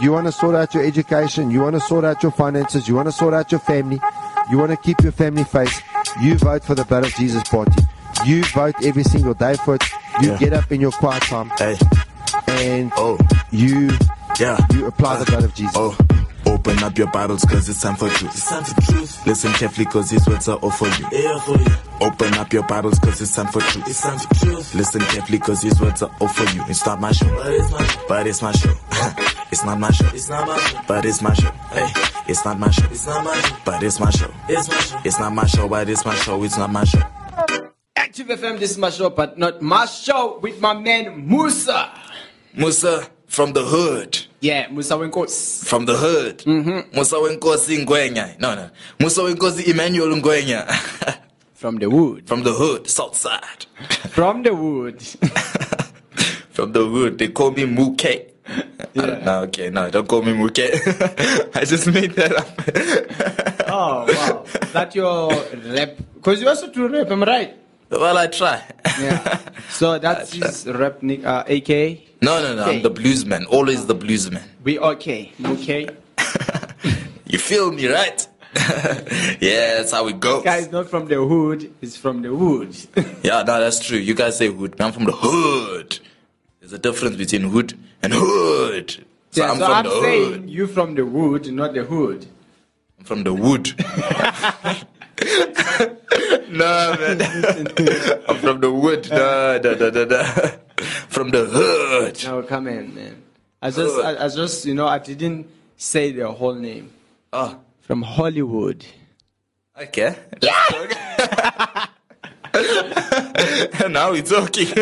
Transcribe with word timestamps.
You 0.00 0.12
want 0.12 0.26
to 0.26 0.32
sort 0.32 0.54
out 0.54 0.74
your 0.74 0.84
education. 0.84 1.50
You 1.50 1.62
want 1.62 1.74
to 1.74 1.80
sort 1.80 2.04
out 2.04 2.22
your 2.22 2.32
finances. 2.32 2.86
You 2.88 2.94
want 2.94 3.08
to 3.08 3.12
sort 3.12 3.34
out 3.34 3.50
your 3.50 3.60
family. 3.60 4.00
You 4.50 4.58
want 4.58 4.70
to 4.70 4.76
keep 4.76 5.00
your 5.02 5.12
family 5.12 5.44
face. 5.44 5.80
You 6.22 6.36
vote 6.36 6.64
for 6.64 6.74
the 6.74 6.84
Blood 6.84 7.04
of 7.06 7.14
Jesus 7.14 7.42
party. 7.44 7.82
You 8.24 8.44
vote 8.44 8.74
every 8.82 9.04
single 9.04 9.34
day 9.34 9.54
for 9.64 9.74
it. 9.76 9.84
You 10.20 10.30
Yeah. 10.32 10.38
get 10.38 10.52
up 10.52 10.70
in 10.72 10.80
your 10.80 10.92
quiet 10.92 11.22
time 11.24 11.50
Hey, 11.58 11.76
and 12.48 12.90
oh, 12.96 13.18
you 13.50 13.90
yeah. 14.38 14.58
you 14.72 14.86
apply 14.86 15.18
the 15.18 15.26
blood 15.26 15.44
of 15.44 15.54
Jesus. 15.54 15.74
Oh, 15.76 15.96
open 16.46 16.82
up 16.82 16.96
your 16.96 17.08
Bibles 17.08 17.44
cause 17.44 17.68
it's 17.68 17.82
time 17.82 17.96
for 17.96 18.08
truth. 18.08 18.32
It's 18.34 18.48
time 18.48 18.64
for 18.64 18.80
truth. 18.80 19.26
Listen 19.26 19.52
carefully 19.52 19.84
cause 19.86 20.08
these 20.10 20.26
words 20.26 20.48
are 20.48 20.56
all 20.58 20.70
for 20.70 20.86
you. 20.88 21.06
Yeah, 21.12 21.38
for 21.40 21.58
you. 21.58 21.66
Open 22.00 22.34
up 22.34 22.52
your 22.52 22.62
Bibles 22.64 22.98
cause 22.98 23.20
it's 23.22 23.34
time 23.34 23.46
for 23.46 23.60
truth. 23.60 23.88
It's 23.88 24.02
time 24.02 24.18
for 24.18 24.34
truth. 24.34 24.74
Listen 24.74 25.00
carefully 25.00 25.38
cause 25.38 25.62
these 25.62 25.80
words 25.80 26.02
are 26.02 26.10
all 26.20 26.28
for 26.28 26.44
you. 26.54 26.62
It's 26.68 26.84
not 26.84 27.00
my 27.00 27.10
show. 27.12 27.26
But 27.34 27.46
it's 27.52 27.70
my 27.72 27.82
show. 27.82 28.04
But 28.08 28.26
it's 28.26 28.42
my 28.42 28.52
show. 28.52 28.74
it's 29.50 29.64
not 29.64 29.80
my 29.80 29.90
show. 29.90 30.06
It's 30.12 30.28
not 30.28 30.46
my 30.46 30.58
show. 30.58 30.80
But 30.86 31.04
it's 31.06 31.22
my 31.22 31.32
show. 31.34 31.50
Hey, 31.72 31.86
it's 32.28 32.44
not 32.44 32.58
my 32.60 32.70
show. 32.70 32.84
It's 32.90 33.06
not 33.06 33.24
my 33.24 33.40
show. 33.40 33.56
But 33.64 33.82
it's 33.82 33.98
my 33.98 34.10
show. 34.10 34.30
It's 34.48 34.68
my 34.68 34.76
show. 34.80 34.98
It's 35.04 35.18
not 35.18 35.32
my 35.34 35.46
show, 35.46 35.68
but 35.68 35.88
it's 35.88 36.04
my 36.04 36.14
show. 36.16 36.42
It's 36.44 36.58
not 36.58 36.70
my 36.70 36.84
show. 36.84 37.00
Active 37.96 38.26
FM, 38.28 38.58
this 38.58 38.72
is 38.72 38.78
my 38.78 38.90
show, 38.90 39.08
but 39.08 39.38
not 39.38 39.62
my 39.62 39.86
show 39.86 40.38
with 40.40 40.60
my 40.60 40.74
man 40.74 41.26
Musa. 41.26 41.90
Musa 42.54 43.08
from 43.26 43.54
the 43.54 43.64
hood. 43.64 44.18
Yeah, 44.40 44.68
Musa 44.70 44.94
Wenkos. 44.94 45.64
From 45.66 45.86
the 45.86 45.96
hood. 45.96 46.38
Mm-hmm. 46.40 46.94
Musa 46.94 47.16
Wenkosi 47.16 47.84
Ngwenya. 47.86 48.38
No, 48.38 48.54
no. 48.54 48.70
Musa 49.00 49.22
Wenkosi 49.22 49.66
Emmanuel 49.68 50.14
Ngwenya. 50.20 51.22
From 51.56 51.78
the 51.78 51.88
wood. 51.88 52.28
from 52.28 52.42
the 52.42 52.52
hood, 52.52 52.86
south 52.88 53.16
side. 53.16 53.64
From 54.12 54.42
the 54.42 54.54
wood. 54.54 55.00
From 56.50 56.72
the 56.72 56.86
wood, 56.86 57.16
they 57.18 57.28
call 57.28 57.50
me 57.50 57.64
Muke. 57.64 58.30
Yeah. 58.94 59.20
No, 59.24 59.40
okay, 59.44 59.70
no, 59.70 59.90
don't 59.90 60.06
call 60.06 60.20
me 60.22 60.32
Muke. 60.32 60.68
I 61.56 61.64
just 61.64 61.86
made 61.88 62.12
that 62.12 62.32
up. 62.36 63.68
oh, 63.68 64.04
wow. 64.06 64.44
That 64.72 64.94
your 64.94 65.30
rap. 65.74 65.96
Because 66.14 66.40
you 66.42 66.48
also 66.48 66.68
do 66.70 66.88
rap, 66.88 67.10
am 67.10 67.22
I 67.24 67.26
right? 67.26 67.56
well, 67.90 68.16
I 68.18 68.26
try. 68.26 68.62
Yeah. 69.00 69.38
So 69.70 69.98
that's 69.98 70.32
his 70.32 70.66
rap, 70.66 71.02
nick, 71.02 71.24
uh, 71.24 71.44
AK. 71.48 71.68
no, 72.20 72.40
no, 72.42 72.54
no, 72.54 72.62
Okay. 72.64 72.76
I'm 72.76 72.82
the 72.82 72.90
bluesman. 72.90 73.46
Always 73.48 73.86
the 73.86 73.94
bluesman. 73.96 74.42
We 74.62 74.78
okay. 74.78 75.32
Okay. 75.44 75.88
You 77.26 77.38
feel 77.38 77.72
me, 77.72 77.88
right? 77.88 78.26
yeah, 79.40 79.76
that's 79.76 79.92
how 79.92 80.06
it 80.08 80.18
goes. 80.18 80.44
Guy 80.44 80.56
is 80.56 80.70
not 80.70 80.88
from 80.88 81.08
the 81.08 81.16
hood, 81.16 81.72
he's 81.80 81.96
from 81.96 82.22
the 82.22 82.34
wood. 82.34 82.74
Yeah, 83.22 83.42
no, 83.42 83.60
that's 83.60 83.84
true. 83.84 83.98
You 83.98 84.14
guys 84.14 84.38
say 84.38 84.48
hood. 84.48 84.80
I'm 84.80 84.92
from 84.92 85.04
the 85.04 85.12
hood. 85.12 85.98
There's 86.60 86.72
a 86.72 86.78
difference 86.78 87.16
between 87.16 87.42
hood 87.50 87.74
and 88.02 88.12
hood. 88.14 89.04
So 89.32 89.42
yeah, 89.42 89.50
I'm 89.50 89.58
so 89.58 89.66
from 89.66 89.74
I'm 89.74 89.84
the 89.84 90.00
saying 90.00 90.32
hood. 90.32 90.50
you 90.50 90.66
from 90.66 90.94
the 90.94 91.04
wood, 91.04 91.52
not 91.52 91.74
the 91.74 91.84
hood. 91.84 92.26
I'm 92.98 93.04
from 93.04 93.24
the 93.24 93.34
wood. 93.34 93.74
no, 96.48 96.96
man. 96.98 97.20
I'm 98.28 98.38
from 98.38 98.60
the 98.60 98.70
wood. 98.72 99.08
No, 99.10 99.60
no, 99.62 99.74
no, 99.74 99.90
no, 99.90 100.04
no. 100.04 100.22
From 101.08 101.30
the 101.30 101.44
hood. 101.44 102.22
No, 102.24 102.42
come 102.42 102.68
in, 102.68 102.94
man. 102.94 103.22
I 103.60 103.70
just, 103.70 103.98
I, 103.98 104.24
I 104.24 104.28
just, 104.28 104.64
you 104.64 104.74
know, 104.74 104.86
I 104.86 104.98
didn't 104.98 105.48
say 105.76 106.12
the 106.12 106.30
whole 106.30 106.54
name. 106.54 106.90
Oh, 107.32 107.58
From 107.86 108.02
Hollywood. 108.02 108.84
okay. 109.80 110.16
Yeah. 110.42 111.86
now 113.88 114.10
we're 114.10 114.22
talking. 114.22 114.66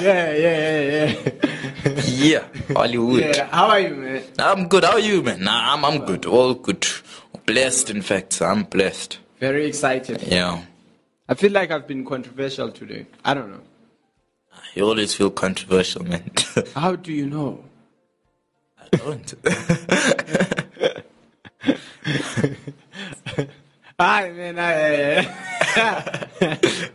Yeah, 0.00 0.32
yeah, 0.32 0.80
yeah, 0.80 1.14
yeah. 1.84 2.02
yeah, 2.06 2.44
Hollywood. 2.74 3.20
yeah. 3.20 3.46
How 3.50 3.68
are 3.68 3.80
you, 3.80 3.94
man? 3.94 4.22
I'm 4.38 4.68
good. 4.68 4.84
How 4.84 4.92
are 4.92 4.98
you, 5.00 5.22
man? 5.22 5.42
Nah, 5.44 5.74
I'm, 5.74 5.84
I'm 5.84 6.04
good. 6.04 6.24
All 6.24 6.54
good. 6.54 6.86
Blessed, 7.46 7.90
in 7.90 8.00
fact. 8.02 8.40
I'm 8.40 8.62
blessed. 8.64 9.18
Very 9.40 9.66
excited. 9.66 10.22
Yeah. 10.22 10.62
I 11.28 11.34
feel 11.34 11.52
like 11.52 11.70
I've 11.70 11.86
been 11.86 12.04
controversial 12.04 12.70
today. 12.70 13.06
I 13.24 13.34
don't 13.34 13.50
know. 13.50 13.60
You 14.74 14.84
always 14.86 15.14
feel 15.14 15.30
controversial, 15.30 16.04
man. 16.04 16.30
How 16.74 16.96
do 16.96 17.12
you 17.12 17.26
know? 17.26 17.64
I 18.92 18.96
don't. 18.96 19.34
Hi, 23.98 24.30
man. 24.30 24.58
I, 24.58 25.18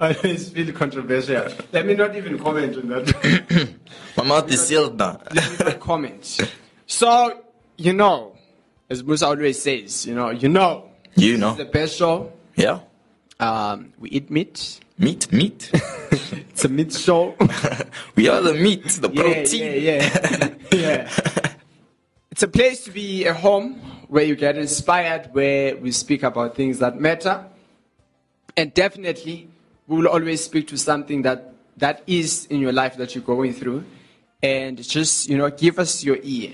I 0.02 0.16
always 0.16 0.50
feel 0.50 0.72
controversial. 0.74 1.48
Let 1.72 1.86
me 1.86 1.94
not 1.94 2.16
even 2.16 2.40
comment 2.40 2.76
on 2.78 2.88
that. 2.90 3.76
My 4.18 4.24
mouth 4.24 4.52
is 4.52 4.66
sealed 4.68 4.98
now. 4.98 5.20
Let 5.34 5.52
me 5.60 5.66
not 5.66 5.80
comment. 5.80 6.40
So, 6.88 7.44
you 7.78 7.94
know, 7.94 8.36
as 8.90 9.04
Musa 9.04 9.28
always 9.28 9.62
says, 9.62 10.06
you 10.08 10.16
know, 10.16 10.32
you 10.32 10.50
know, 10.50 10.90
You 11.16 11.38
know. 11.38 11.54
the 11.54 11.66
best 11.66 11.98
show. 11.98 12.34
Yeah. 12.56 12.80
Um, 13.40 13.94
we 14.00 14.10
eat 14.10 14.30
meat. 14.32 14.80
Meat, 14.98 15.32
meat. 15.32 15.72
It's 16.56 16.64
a 16.64 16.70
meat 16.70 16.94
show. 16.94 17.36
we 18.16 18.30
are 18.30 18.40
the 18.42 18.54
meat, 18.54 18.86
the 18.86 19.10
yeah, 19.12 19.22
protein. 19.22 19.84
yeah, 19.84 20.10
yeah, 20.40 20.50
yeah. 20.72 21.10
It's 22.36 22.44
a 22.44 22.50
place 22.50 22.84
to 22.84 22.92
be 22.92 23.24
a 23.24 23.34
home 23.34 23.76
where 24.10 24.26
you 24.26 24.36
get 24.36 24.58
inspired, 24.58 25.30
where 25.32 25.78
we 25.78 25.94
speak 25.94 26.22
about 26.22 26.54
things 26.54 26.80
that 26.80 27.00
matter, 27.00 27.46
and 28.58 28.74
definitely 28.74 29.48
we 29.88 29.96
will 30.00 30.10
always 30.10 30.44
speak 30.44 30.68
to 30.68 30.78
something 30.78 31.22
that 31.22 31.54
that 31.78 32.04
is 32.08 32.46
in 32.48 32.60
your 32.60 32.74
life 32.74 32.98
that 32.98 33.16
you're 33.16 33.24
going 33.24 33.54
through, 33.54 33.86
and 34.44 34.84
just 34.84 35.30
you 35.30 35.38
know 35.38 35.50
give 35.50 35.80
us 35.80 36.04
your 36.04 36.18
ear. 36.24 36.52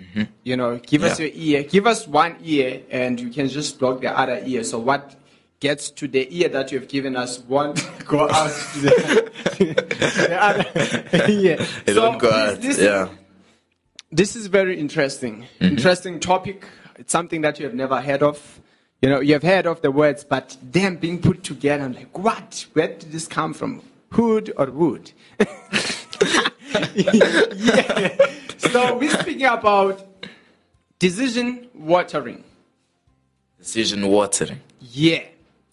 Mm-hmm. 0.00 0.22
You 0.42 0.56
know, 0.56 0.78
give 0.78 1.04
us 1.04 1.20
your 1.20 1.30
ear. 1.32 1.62
Give 1.62 1.86
us 1.86 2.08
one 2.08 2.34
ear, 2.42 2.82
and 2.90 3.20
you 3.20 3.30
can 3.30 3.46
just 3.46 3.78
block 3.78 4.00
the 4.00 4.10
other 4.10 4.42
ear. 4.44 4.64
So 4.64 4.80
what 4.80 5.14
gets 5.60 5.90
to 5.92 6.08
the 6.08 6.26
ear 6.36 6.48
that 6.48 6.72
you 6.72 6.80
have 6.80 6.88
given 6.88 7.14
us 7.14 7.38
won't 7.38 7.78
go 8.04 8.28
out 8.28 8.50
to 8.72 8.80
the, 8.80 9.30
the 10.26 10.38
other 10.42 10.64
ear. 11.30 11.56
It 11.86 11.94
So 11.94 11.94
don't 11.94 12.18
go 12.18 12.32
out. 12.32 12.60
listen. 12.60 12.84
Yeah. 12.84 13.08
This 14.12 14.34
is 14.34 14.48
very 14.48 14.78
interesting. 14.78 15.42
Mm-hmm. 15.42 15.64
Interesting 15.64 16.20
topic. 16.20 16.66
It's 16.96 17.12
something 17.12 17.42
that 17.42 17.58
you 17.58 17.64
have 17.66 17.74
never 17.74 18.00
heard 18.00 18.22
of. 18.22 18.60
You 19.00 19.08
know, 19.08 19.20
you 19.20 19.34
have 19.34 19.42
heard 19.42 19.66
of 19.66 19.80
the 19.82 19.90
words, 19.90 20.24
but 20.24 20.56
them 20.62 20.96
being 20.96 21.20
put 21.20 21.42
together, 21.44 21.84
I'm 21.84 21.94
like, 21.94 22.18
what? 22.18 22.66
Where 22.72 22.88
did 22.88 23.12
this 23.12 23.26
come 23.26 23.54
from? 23.54 23.82
Hood 24.10 24.52
or 24.56 24.66
wood? 24.66 25.12
yeah. 26.94 28.16
So 28.58 28.98
we're 28.98 29.10
speaking 29.10 29.46
about 29.46 30.06
decision 30.98 31.68
watering. 31.72 32.44
Decision 33.58 34.06
watering. 34.08 34.60
Yeah. 34.80 35.22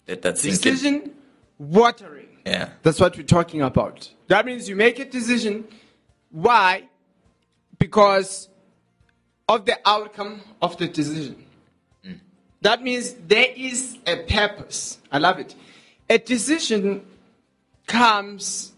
Let 0.06 0.22
that 0.22 0.38
sink 0.38 0.54
in. 0.54 0.72
Decision 0.72 1.14
watering. 1.58 2.28
Yeah. 2.46 2.70
That's 2.82 3.00
what 3.00 3.16
we're 3.16 3.24
talking 3.24 3.62
about. 3.62 4.10
That 4.28 4.46
means 4.46 4.68
you 4.68 4.76
make 4.76 4.98
a 5.00 5.04
decision. 5.04 5.64
Why? 6.30 6.84
Because 7.78 8.48
of 9.48 9.64
the 9.64 9.78
outcome 9.86 10.42
of 10.60 10.76
the 10.76 10.88
decision. 10.88 11.44
That 12.60 12.82
means 12.82 13.14
there 13.14 13.46
is 13.56 13.96
a 14.06 14.16
purpose. 14.24 14.98
I 15.12 15.18
love 15.18 15.38
it. 15.38 15.54
A 16.10 16.18
decision 16.18 17.06
comes 17.86 18.72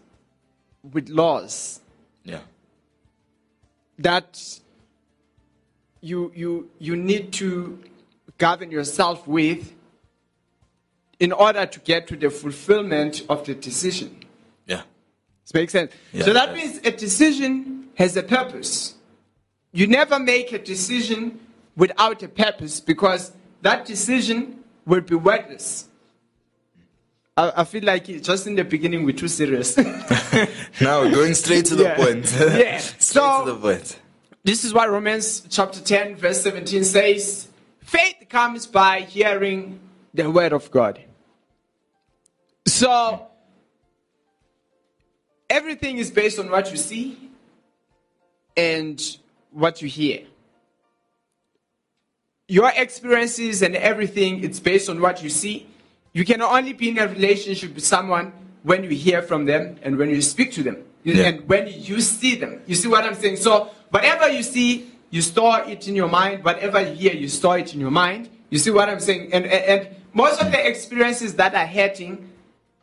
with 0.93 1.09
laws 1.09 1.79
Yeah. 2.23 2.41
that 3.97 4.59
you, 6.01 6.31
you, 6.35 6.69
you 6.79 6.95
need 6.95 7.33
to 7.33 7.79
govern 8.37 8.69
yourself 8.71 9.27
with 9.27 9.73
in 11.19 11.31
order 11.31 11.65
to 11.65 11.79
get 11.79 12.07
to 12.07 12.15
the 12.15 12.29
fulfillment 12.29 13.23
of 13.29 13.45
the 13.45 13.55
decision. 13.55 14.15
Yeah. 14.67 14.83
Does 15.45 15.51
it 15.51 15.55
make 15.55 15.69
sense? 15.71 15.91
Yeah, 16.13 16.25
so 16.25 16.33
that 16.33 16.47
does. 16.47 16.55
means 16.55 16.77
a 16.85 16.91
decision 16.91 17.70
has 17.95 18.15
a 18.17 18.23
purpose. 18.23 18.95
You 19.71 19.87
never 19.87 20.19
make 20.19 20.51
a 20.51 20.59
decision 20.59 21.39
without 21.75 22.21
a 22.23 22.27
purpose 22.27 22.79
because 22.79 23.31
that 23.61 23.85
decision 23.85 24.63
will 24.85 25.01
be 25.01 25.15
worthless. 25.15 25.87
I, 27.37 27.53
I 27.57 27.63
feel 27.63 27.83
like 27.83 28.09
it, 28.09 28.23
just 28.23 28.47
in 28.47 28.55
the 28.55 28.63
beginning 28.63 29.05
we're 29.05 29.15
too 29.15 29.27
serious. 29.27 29.77
Now 30.81 31.01
we're 31.01 31.11
going 31.11 31.33
straight 31.33 31.65
to 31.65 31.75
the 31.75 31.83
Yeah. 31.83 31.95
point. 31.95 32.25
Yeah. 32.39 32.77
straight 32.79 33.01
So- 33.01 33.45
to 33.45 33.51
the 33.53 33.57
point. 33.57 33.99
this 34.43 34.63
is 34.63 34.73
why 34.73 34.87
Romans 34.87 35.45
chapter 35.49 35.79
10, 35.79 36.15
verse 36.17 36.41
17 36.41 36.83
says 36.83 37.47
faith 37.81 38.15
comes 38.29 38.67
by 38.67 39.01
hearing 39.01 39.79
the 40.13 40.29
word 40.29 40.51
of 40.53 40.69
God. 40.71 40.99
So, 42.67 43.27
everything 45.49 45.97
is 45.97 46.11
based 46.11 46.39
on 46.39 46.49
what 46.49 46.69
you 46.71 46.77
see 46.77 47.30
and 48.55 49.17
what 49.51 49.81
you 49.81 49.87
hear. 49.87 50.21
Your 52.47 52.71
experiences 52.75 53.61
and 53.61 53.75
everything, 53.75 54.43
it's 54.43 54.59
based 54.59 54.89
on 54.89 54.99
what 54.99 55.23
you 55.23 55.29
see. 55.29 55.67
You 56.13 56.25
can 56.25 56.41
only 56.41 56.73
be 56.73 56.89
in 56.89 56.97
a 56.99 57.07
relationship 57.07 57.75
with 57.75 57.85
someone 57.85 58.33
when 58.63 58.83
you 58.83 58.89
hear 58.89 59.21
from 59.21 59.45
them 59.45 59.77
and 59.83 59.97
when 59.97 60.09
you 60.09 60.21
speak 60.21 60.51
to 60.53 60.63
them. 60.63 60.77
Yeah. 61.03 61.27
And 61.27 61.47
when 61.47 61.67
you 61.67 62.01
see 62.01 62.35
them, 62.35 62.61
you 62.67 62.75
see 62.75 62.87
what 62.87 63.05
I'm 63.05 63.15
saying? 63.15 63.37
So, 63.37 63.71
whatever 63.89 64.29
you 64.29 64.43
see, 64.43 64.91
you 65.09 65.21
store 65.21 65.61
it 65.61 65.87
in 65.87 65.95
your 65.95 66.09
mind. 66.09 66.43
Whatever 66.43 66.81
you 66.81 66.93
hear, 66.93 67.13
you 67.13 67.27
store 67.27 67.59
it 67.59 67.73
in 67.73 67.79
your 67.79 67.91
mind. 67.91 68.29
You 68.49 68.59
see 68.59 68.71
what 68.71 68.89
I'm 68.89 68.99
saying? 68.99 69.33
And, 69.33 69.45
and, 69.45 69.85
and 69.85 69.95
most 70.13 70.41
of 70.41 70.51
the 70.51 70.67
experiences 70.67 71.35
that 71.35 71.55
are 71.55 71.65
hurting, 71.65 72.29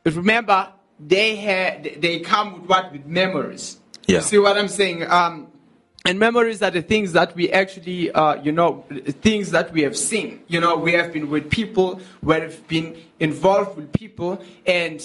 remember, 0.05 0.73
they, 0.99 1.37
had, 1.37 1.99
they 2.01 2.21
come 2.21 2.55
with 2.55 2.71
what? 2.71 2.93
With 2.93 3.07
memories. 3.07 3.79
Yeah. 4.07 4.17
You 4.17 4.23
see 4.23 4.39
what 4.39 4.57
I'm 4.57 4.69
saying? 4.69 5.09
Um, 5.11 5.48
and 6.09 6.19
memories 6.19 6.63
are 6.63 6.71
the 6.71 6.81
things 6.81 7.13
that 7.13 7.35
we 7.37 7.51
actually, 7.53 8.11
uh, 8.13 8.37
you 8.43 8.51
know, 8.51 8.83
things 9.21 9.51
that 9.51 9.71
we 9.75 9.83
have 9.83 9.95
seen. 9.95 10.43
You 10.49 10.59
know, 10.59 10.75
we 10.75 10.93
have 10.95 11.13
been 11.13 11.29
with 11.29 11.51
people, 11.51 12.01
we 12.23 12.35
have 12.37 12.67
been 12.67 12.97
involved 13.21 13.77
with 13.77 13.93
people, 13.93 14.41
and 14.65 14.99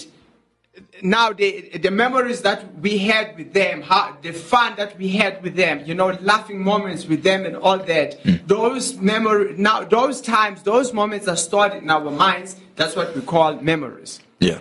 now 1.01 1.33
the, 1.33 1.77
the 1.77 1.91
memories 1.91 2.41
that 2.43 2.79
we 2.79 2.99
had 2.99 3.35
with 3.37 3.51
them, 3.51 3.81
how, 3.81 4.15
the 4.21 4.31
fun 4.31 4.75
that 4.77 4.97
we 4.97 5.09
had 5.09 5.43
with 5.43 5.57
them, 5.57 5.83
you 5.85 5.93
know, 5.93 6.17
laughing 6.21 6.63
moments 6.63 7.05
with 7.05 7.21
them 7.21 7.45
and 7.45 7.57
all 7.57 7.79
that, 7.79 8.17
those 8.47 8.95
memory, 8.95 9.55
now 9.57 9.83
those 9.83 10.21
times, 10.21 10.63
those 10.63 10.93
moments 10.93 11.27
are 11.27 11.35
stored 11.35 11.73
in 11.73 11.89
our 11.89 12.11
minds. 12.11 12.55
That's 12.77 12.95
what 12.95 13.13
we 13.13 13.21
call 13.21 13.55
memories. 13.55 14.21
Yeah. 14.39 14.59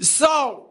So 0.00 0.70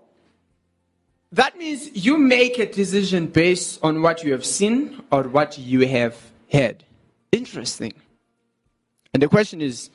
that 1.32 1.58
means 1.58 1.90
you 1.94 2.18
make 2.18 2.60
a 2.60 2.66
decision 2.72 3.28
based 3.28 3.80
on 3.84 4.02
what 4.02 4.24
you 4.24 4.32
have 4.34 4.46
seen 4.46 5.02
or 5.12 5.24
what 5.24 5.58
you 5.58 5.88
have 5.88 6.16
heard. 6.52 6.84
Interesting. 7.32 7.94
And 9.14 9.24
the 9.24 9.28
question 9.28 9.62
is, 9.62 9.90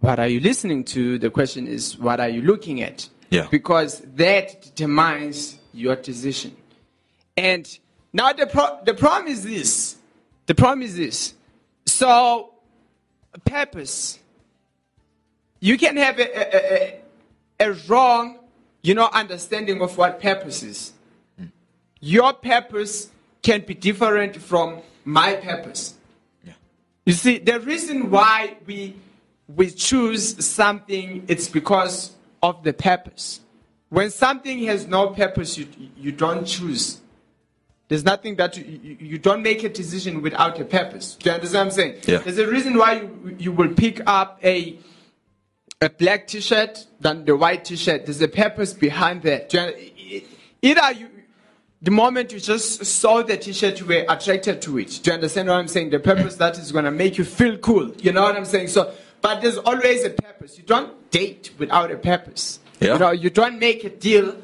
what 0.00 0.18
are 0.18 0.28
you 0.28 0.40
listening 0.40 0.84
to? 0.84 1.18
The 1.18 1.30
question 1.30 1.66
is, 1.66 1.96
what 1.98 2.20
are 2.20 2.28
you 2.28 2.42
looking 2.42 2.82
at? 2.82 3.08
Yeah. 3.30 3.46
Because 3.50 4.00
that 4.16 4.62
determines 4.62 5.58
your 5.72 5.96
decision. 5.96 6.56
And 7.36 7.66
now 8.12 8.32
the, 8.32 8.46
pro- 8.46 8.80
the 8.84 8.94
problem 8.94 9.28
is 9.32 9.44
this. 9.44 9.96
The 10.46 10.54
problem 10.54 10.82
is 10.82 10.96
this. 10.96 11.34
So, 11.86 12.52
purpose. 13.44 14.18
You 15.60 15.78
can 15.78 15.96
have 15.96 16.18
a, 16.18 16.38
a, 16.38 17.00
a, 17.60 17.70
a 17.70 17.72
wrong, 17.88 18.38
you 18.84 18.94
know, 18.94 19.08
understanding 19.12 19.80
of 19.80 19.96
what 19.96 20.20
purpose 20.20 20.62
is. 20.62 20.92
Your 22.00 22.34
purpose 22.34 23.08
can 23.42 23.62
be 23.62 23.72
different 23.74 24.36
from 24.36 24.82
my 25.06 25.34
purpose. 25.34 25.94
Yeah. 26.44 26.52
You 27.06 27.14
see, 27.14 27.38
the 27.38 27.58
reason 27.60 28.10
why 28.10 28.58
we 28.66 28.96
we 29.56 29.70
choose 29.70 30.44
something, 30.44 31.24
it's 31.28 31.48
because 31.48 32.12
of 32.42 32.62
the 32.62 32.72
purpose. 32.74 33.40
When 33.88 34.10
something 34.10 34.64
has 34.64 34.86
no 34.86 35.08
purpose, 35.08 35.56
you 35.56 35.66
you 35.96 36.12
don't 36.12 36.44
choose. 36.44 37.00
There's 37.88 38.04
nothing 38.04 38.36
that 38.36 38.56
you, 38.56 38.64
you, 38.82 38.96
you 39.00 39.18
don't 39.18 39.42
make 39.42 39.62
a 39.62 39.68
decision 39.68 40.20
without 40.20 40.60
a 40.60 40.64
purpose. 40.64 41.14
Do 41.14 41.30
you 41.30 41.36
understand 41.36 41.68
what 41.68 41.72
I'm 41.72 41.76
saying? 41.78 42.02
Yeah. 42.06 42.18
There's 42.18 42.38
a 42.38 42.46
reason 42.46 42.76
why 42.76 43.00
you, 43.00 43.36
you 43.38 43.52
will 43.52 43.72
pick 43.74 44.02
up 44.06 44.40
a 44.42 44.78
a 45.84 45.90
black 45.90 46.26
t-shirt 46.26 46.86
than 47.00 47.24
the 47.24 47.36
white 47.36 47.64
t-shirt. 47.66 48.06
There's 48.06 48.22
a 48.22 48.28
purpose 48.28 48.72
behind 48.72 49.22
that. 49.22 49.54
Either 50.62 50.92
you, 50.92 51.10
the 51.82 51.90
moment 51.90 52.32
you 52.32 52.40
just 52.40 52.84
saw 52.86 53.22
the 53.22 53.36
t-shirt, 53.36 53.80
you 53.80 53.86
were 53.86 54.04
attracted 54.08 54.62
to 54.62 54.78
it. 54.78 55.00
Do 55.02 55.10
you 55.10 55.14
understand 55.14 55.48
what 55.48 55.56
I'm 55.56 55.68
saying? 55.68 55.90
The 55.90 55.98
purpose 55.98 56.36
that 56.36 56.58
is 56.58 56.72
going 56.72 56.86
to 56.86 56.90
make 56.90 57.18
you 57.18 57.24
feel 57.24 57.58
cool. 57.58 57.92
You 57.98 58.12
know 58.12 58.22
what 58.22 58.34
I'm 58.34 58.46
saying? 58.46 58.68
So, 58.68 58.94
but 59.20 59.42
there's 59.42 59.58
always 59.58 60.04
a 60.04 60.10
purpose. 60.10 60.56
You 60.56 60.64
don't 60.64 61.10
date 61.10 61.50
without 61.58 61.90
a 61.90 61.96
purpose. 61.96 62.60
Yeah. 62.80 62.94
You 62.94 62.98
know, 62.98 63.10
you 63.10 63.30
don't 63.30 63.58
make 63.58 63.84
a 63.84 63.90
deal, 63.90 64.36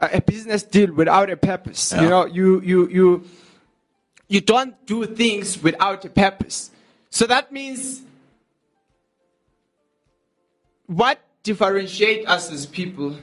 a 0.00 0.20
business 0.20 0.62
deal 0.62 0.92
without 0.92 1.30
a 1.30 1.36
purpose. 1.36 1.92
Yeah. 1.92 2.02
You 2.02 2.08
know, 2.10 2.26
you 2.26 2.60
you 2.60 2.88
you 2.88 3.24
you 4.28 4.40
don't 4.40 4.74
do 4.86 5.06
things 5.06 5.62
without 5.62 6.04
a 6.04 6.10
purpose. 6.10 6.70
So 7.10 7.26
that 7.26 7.52
means 7.52 8.02
what 10.86 11.18
differentiates 11.42 12.28
us 12.28 12.50
as 12.52 12.66
people 12.66 13.16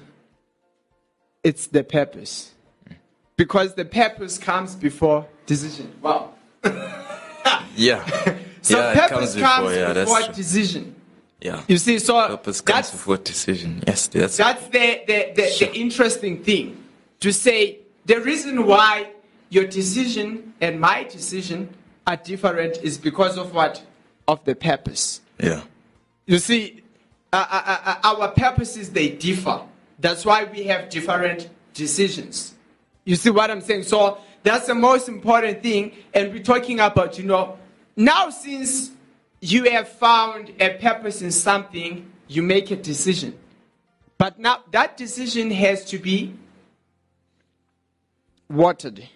it's 1.43 1.67
the 1.67 1.83
purpose 1.83 2.51
because 3.37 3.75
the 3.75 3.85
purpose 3.85 4.37
comes 4.37 4.75
before 4.75 5.25
decision 5.45 5.91
wow 6.01 6.31
Yeah. 7.75 8.05
so 8.61 8.77
yeah, 8.77 9.07
purpose 9.07 9.35
comes 9.35 9.65
before. 9.65 9.73
Yeah, 9.73 9.93
before 9.93 10.21
decision 10.33 10.95
Yeah. 11.41 11.63
you 11.67 11.77
see 11.77 11.99
so 11.99 12.27
Purpose 12.27 12.59
comes 12.61 12.75
that's 12.75 12.91
before 12.91 13.17
decision. 13.17 13.83
Yes, 13.87 14.07
that's 14.07 14.37
that's 14.37 14.67
the, 14.67 15.01
the, 15.07 15.31
the, 15.35 15.47
Sure. 15.47 15.69
the 15.69 15.75
interesting 15.75 16.43
thing 16.43 16.83
to 17.21 17.31
say 17.31 17.79
the 18.05 18.19
reason 18.19 18.65
why 18.65 19.11
your 19.49 19.65
decision 19.65 20.53
and 20.59 20.79
my 20.79 21.03
decision 21.03 21.69
are 22.05 22.17
different 22.17 22.77
is 22.83 22.97
because 22.97 23.37
of 23.37 23.53
what 23.53 23.81
of 24.27 24.43
the 24.43 24.55
purpose 24.55 25.21
yeah. 25.41 25.61
You 26.25 26.37
see, 26.37 26.83
uh, 27.31 27.45
uh, 27.49 27.77
uh, 27.85 28.15
our 28.15 28.31
purposes 28.31 28.91
they 28.91 29.09
differ. 29.09 29.61
That's 29.99 30.25
why 30.25 30.45
we 30.45 30.63
have 30.63 30.89
different 30.89 31.49
decisions. 31.73 32.55
You 33.05 33.15
see 33.15 33.29
what 33.29 33.51
I'm 33.51 33.61
saying? 33.61 33.83
So 33.83 34.17
that's 34.43 34.67
the 34.67 34.75
most 34.75 35.09
important 35.09 35.61
thing. 35.61 35.93
And 36.13 36.33
we're 36.33 36.43
talking 36.43 36.79
about, 36.79 37.17
you 37.17 37.25
know, 37.25 37.57
now 37.95 38.29
since 38.29 38.91
you 39.41 39.69
have 39.71 39.87
found 39.87 40.53
a 40.59 40.77
purpose 40.77 41.21
in 41.21 41.31
something, 41.31 42.09
you 42.27 42.41
make 42.41 42.71
a 42.71 42.75
decision. 42.75 43.37
But 44.17 44.39
now 44.39 44.63
that 44.71 44.97
decision 44.97 45.51
has 45.51 45.85
to 45.85 45.97
be 45.97 46.33
watered. 48.49 49.07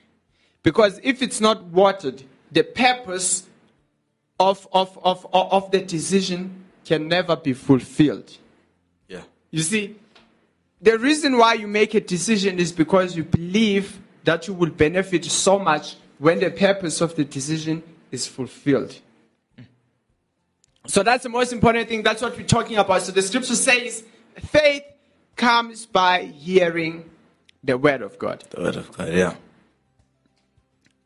Because 0.62 1.00
if 1.04 1.22
it's 1.22 1.42
not 1.42 1.64
watered, 1.66 2.24
the 2.52 2.64
purpose 2.64 3.48
of, 4.40 4.68
of, 4.72 4.98
of 5.04 5.26
of 5.34 5.72
the 5.72 5.82
decision 5.82 6.63
can 6.86 7.08
never 7.08 7.36
be 7.36 7.54
fulfilled. 7.54 8.38
Yeah. 9.08 9.22
You 9.52 9.62
see, 9.62 9.96
the 10.82 10.98
reason 11.00 11.38
why 11.38 11.54
you 11.54 11.68
make 11.68 11.94
a 11.94 12.02
decision 12.02 12.60
is 12.60 12.72
because 12.72 13.16
you 13.16 13.24
believe 13.24 14.00
that 14.24 14.48
you 14.48 14.54
will 14.54 14.70
benefit 14.70 15.26
so 15.26 15.60
much 15.60 15.96
when 16.18 16.40
the 16.40 16.52
purpose 16.52 17.02
of 17.02 17.16
the 17.16 17.24
decision 17.24 17.84
is 18.12 18.28
fulfilled. 18.28 19.00
So 20.86 21.02
that's 21.04 21.24
the 21.24 21.30
most 21.30 21.54
important 21.54 21.88
thing. 21.88 22.04
That's 22.04 22.22
what 22.22 22.36
we're 22.36 22.46
talking 22.46 22.78
about. 22.78 23.02
So 23.02 23.12
the 23.12 23.22
scripture 23.22 23.56
says 23.56 24.04
faith 24.38 24.84
comes 25.36 25.86
by 25.86 26.24
hearing 26.24 27.10
the 27.64 27.78
word 27.78 28.02
of 28.02 28.20
God. 28.20 28.44
The 28.50 28.62
word 28.62 28.76
of 28.76 28.92
God. 28.92 29.14
Yeah. 29.14 29.36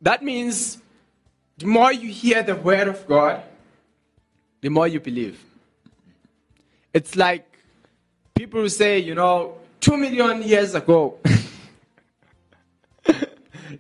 That 0.02 0.24
means 0.24 0.80
the 1.58 1.68
more 1.68 1.92
you 1.92 2.10
hear 2.10 2.44
the 2.44 2.56
word 2.56 2.88
of 2.88 3.08
God, 3.08 3.44
the 4.62 4.70
more 4.70 4.88
you 4.88 5.00
believe. 5.00 5.44
It's 6.98 7.16
like 7.16 7.46
people 8.34 8.68
say, 8.70 8.98
you 8.98 9.14
know, 9.14 9.60
two 9.80 9.98
million 9.98 10.42
years 10.42 10.74
ago, 10.74 11.20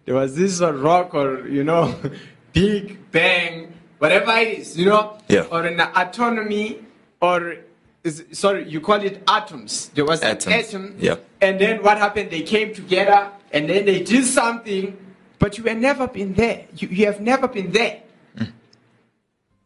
there 0.05 0.13
was 0.13 0.35
this 0.35 0.59
rock 0.61 1.15
or, 1.15 1.47
you 1.47 1.63
know, 1.63 1.95
big 2.53 3.09
bang, 3.11 3.73
whatever 3.97 4.33
it 4.37 4.59
is, 4.59 4.77
you 4.77 4.85
know, 4.85 5.17
Yeah. 5.27 5.47
or 5.49 5.65
an 5.65 5.81
autonomy, 5.81 6.85
or, 7.19 7.55
is, 8.03 8.23
sorry, 8.33 8.69
you 8.69 8.81
call 8.81 9.01
it 9.01 9.23
atoms. 9.27 9.89
There 9.95 10.05
was 10.05 10.21
Atoms, 10.21 10.45
an 10.45 10.53
atom, 10.53 10.95
yeah. 10.99 11.15
and 11.41 11.59
then 11.59 11.81
what 11.81 11.97
happened? 11.97 12.29
They 12.29 12.43
came 12.43 12.71
together, 12.75 13.31
and 13.51 13.67
then 13.67 13.85
they 13.85 14.03
did 14.03 14.25
something, 14.25 14.95
but 15.39 15.57
you 15.57 15.63
have 15.63 15.77
never 15.79 16.05
been 16.07 16.35
there. 16.35 16.67
You, 16.77 16.87
you 16.89 17.05
have 17.07 17.19
never 17.19 17.47
been 17.47 17.71
there. 17.71 18.03
Mm. 18.37 18.51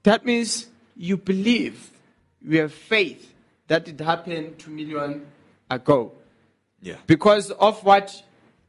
That 0.03 0.25
means 0.25 0.67
you 0.95 1.17
believe, 1.17 1.91
you 2.41 2.61
have 2.61 2.71
faith 2.71 3.27
that 3.71 3.87
it 3.87 3.97
happened 4.01 4.59
two 4.59 4.69
million 4.69 5.25
ago 5.69 6.11
Yeah. 6.81 6.97
because 7.07 7.51
of 7.51 7.81
what 7.85 8.21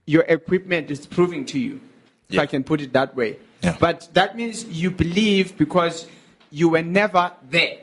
your 0.06 0.22
equipment 0.28 0.92
is 0.92 1.08
proving 1.08 1.44
to 1.46 1.58
you, 1.58 1.80
if 2.28 2.36
Yeah. 2.36 2.42
I 2.42 2.46
can 2.46 2.62
put 2.62 2.80
it 2.80 2.92
that 2.92 3.16
way. 3.16 3.36
Yeah. 3.64 3.76
But 3.80 4.08
that 4.12 4.36
means 4.36 4.64
you 4.66 4.92
believe 4.92 5.58
because 5.58 6.06
you 6.52 6.68
were 6.68 6.84
never 6.84 7.32
there 7.50 7.78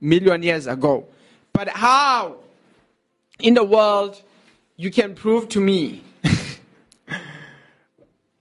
million 0.00 0.42
years 0.42 0.66
ago. 0.66 1.06
But 1.52 1.68
how 1.68 2.38
in 3.38 3.54
the 3.54 3.62
world 3.64 4.20
you 4.76 4.90
can 4.90 5.14
prove 5.14 5.48
to 5.50 5.60
me 5.60 6.02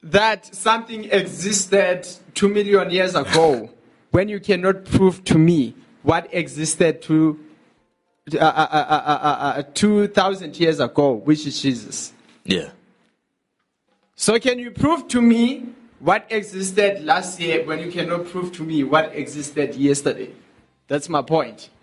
that 0.01 0.55
something 0.55 1.03
existed 1.11 2.07
two 2.33 2.49
million 2.49 2.89
years 2.89 3.13
ago 3.13 3.69
when 4.09 4.27
you 4.27 4.39
cannot 4.39 4.85
prove 4.85 5.23
to 5.25 5.37
me 5.37 5.75
what 6.01 6.27
existed 6.33 7.03
two 7.03 7.44
uh, 8.33 8.37
uh, 8.37 8.41
uh, 8.71 8.85
uh, 8.87 9.19
uh, 9.21 9.59
uh, 9.59 9.63
2,000 9.73 10.59
years 10.59 10.79
ago, 10.79 11.11
which 11.13 11.45
is 11.45 11.61
Jesus. 11.61 12.11
Yeah. 12.43 12.69
So, 14.15 14.39
can 14.39 14.57
you 14.59 14.71
prove 14.71 15.07
to 15.09 15.21
me 15.21 15.65
what 15.99 16.25
existed 16.29 17.03
last 17.03 17.39
year 17.39 17.65
when 17.65 17.79
you 17.79 17.91
cannot 17.91 18.25
prove 18.27 18.51
to 18.53 18.63
me 18.63 18.83
what 18.83 19.13
existed 19.15 19.75
yesterday? 19.75 20.31
That's 20.87 21.09
my 21.09 21.21
point. 21.21 21.69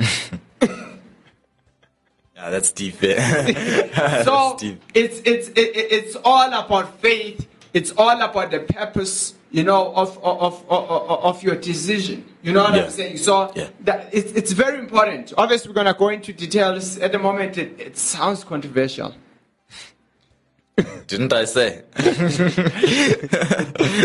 Yeah, 2.34 2.46
Ah, 2.48 2.50
that's 2.50 2.72
deep. 2.72 2.94
So 3.00 3.06
that's 3.06 4.60
deep. 4.60 4.82
it's 4.94 5.20
it's 5.24 5.48
it, 5.50 5.58
it- 5.76 5.92
it's 5.92 6.16
all 6.24 6.48
about 6.52 6.98
faith. 7.00 7.46
It's 7.72 7.92
all 7.96 8.20
about 8.20 8.50
the 8.50 8.60
purpose, 8.60 9.34
you 9.52 9.62
know, 9.62 9.92
of 9.94 10.18
of 10.24 10.42
of, 10.42 10.64
of, 10.68 11.24
of 11.24 11.42
your 11.42 11.54
decision. 11.56 12.24
You 12.42 12.52
know 12.52 12.64
what 12.64 12.74
Yeah. 12.74 12.84
I'm 12.84 12.90
saying? 12.90 13.18
So 13.18 13.52
Yeah. 13.54 13.68
that 13.84 14.08
it's 14.12 14.32
it's 14.32 14.52
very 14.52 14.78
important. 14.78 15.32
Obviously, 15.36 15.68
we're 15.70 15.74
gonna 15.74 15.94
go 15.94 16.08
into 16.08 16.32
details 16.32 16.98
at 16.98 17.12
the 17.12 17.18
moment. 17.18 17.58
It, 17.58 17.78
it 17.78 17.96
sounds 17.98 18.42
controversial. 18.44 19.14
Didn't 21.06 21.32
I 21.32 21.44
say? 21.44 21.82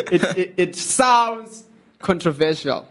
It, 0.09 0.23
it, 0.37 0.53
it 0.57 0.75
sounds 0.75 1.63
controversial. 1.99 2.87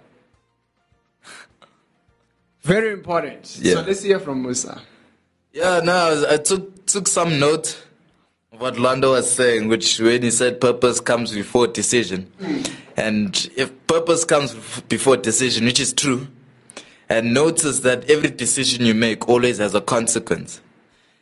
Very 2.62 2.92
important. 2.92 3.46
So 3.46 3.62
Yeah. 3.62 3.84
let's 3.86 4.02
hear 4.02 4.18
from 4.18 4.42
Musa. 4.42 4.80
Yeah, 5.52 5.80
no, 5.84 6.24
I, 6.28 6.36
took 6.38 6.84
took 6.86 7.06
some 7.08 7.38
note 7.38 7.68
of 7.68 7.85
what 8.58 8.78
Lando 8.78 9.12
was 9.12 9.30
saying, 9.30 9.68
which 9.68 9.98
when 10.00 10.22
he 10.22 10.30
said 10.30 10.60
purpose 10.60 11.00
comes 11.00 11.32
before 11.32 11.66
decision, 11.66 12.30
and 12.96 13.50
if 13.56 13.70
purpose 13.86 14.24
comes 14.24 14.54
before 14.82 15.16
decision, 15.16 15.64
which 15.64 15.80
is 15.80 15.92
true, 15.92 16.26
and 17.08 17.34
notice 17.34 17.80
that 17.80 18.08
every 18.10 18.30
decision 18.30 18.84
you 18.84 18.94
make 18.94 19.28
always 19.28 19.58
has 19.58 19.74
a 19.74 19.80
consequence, 19.80 20.60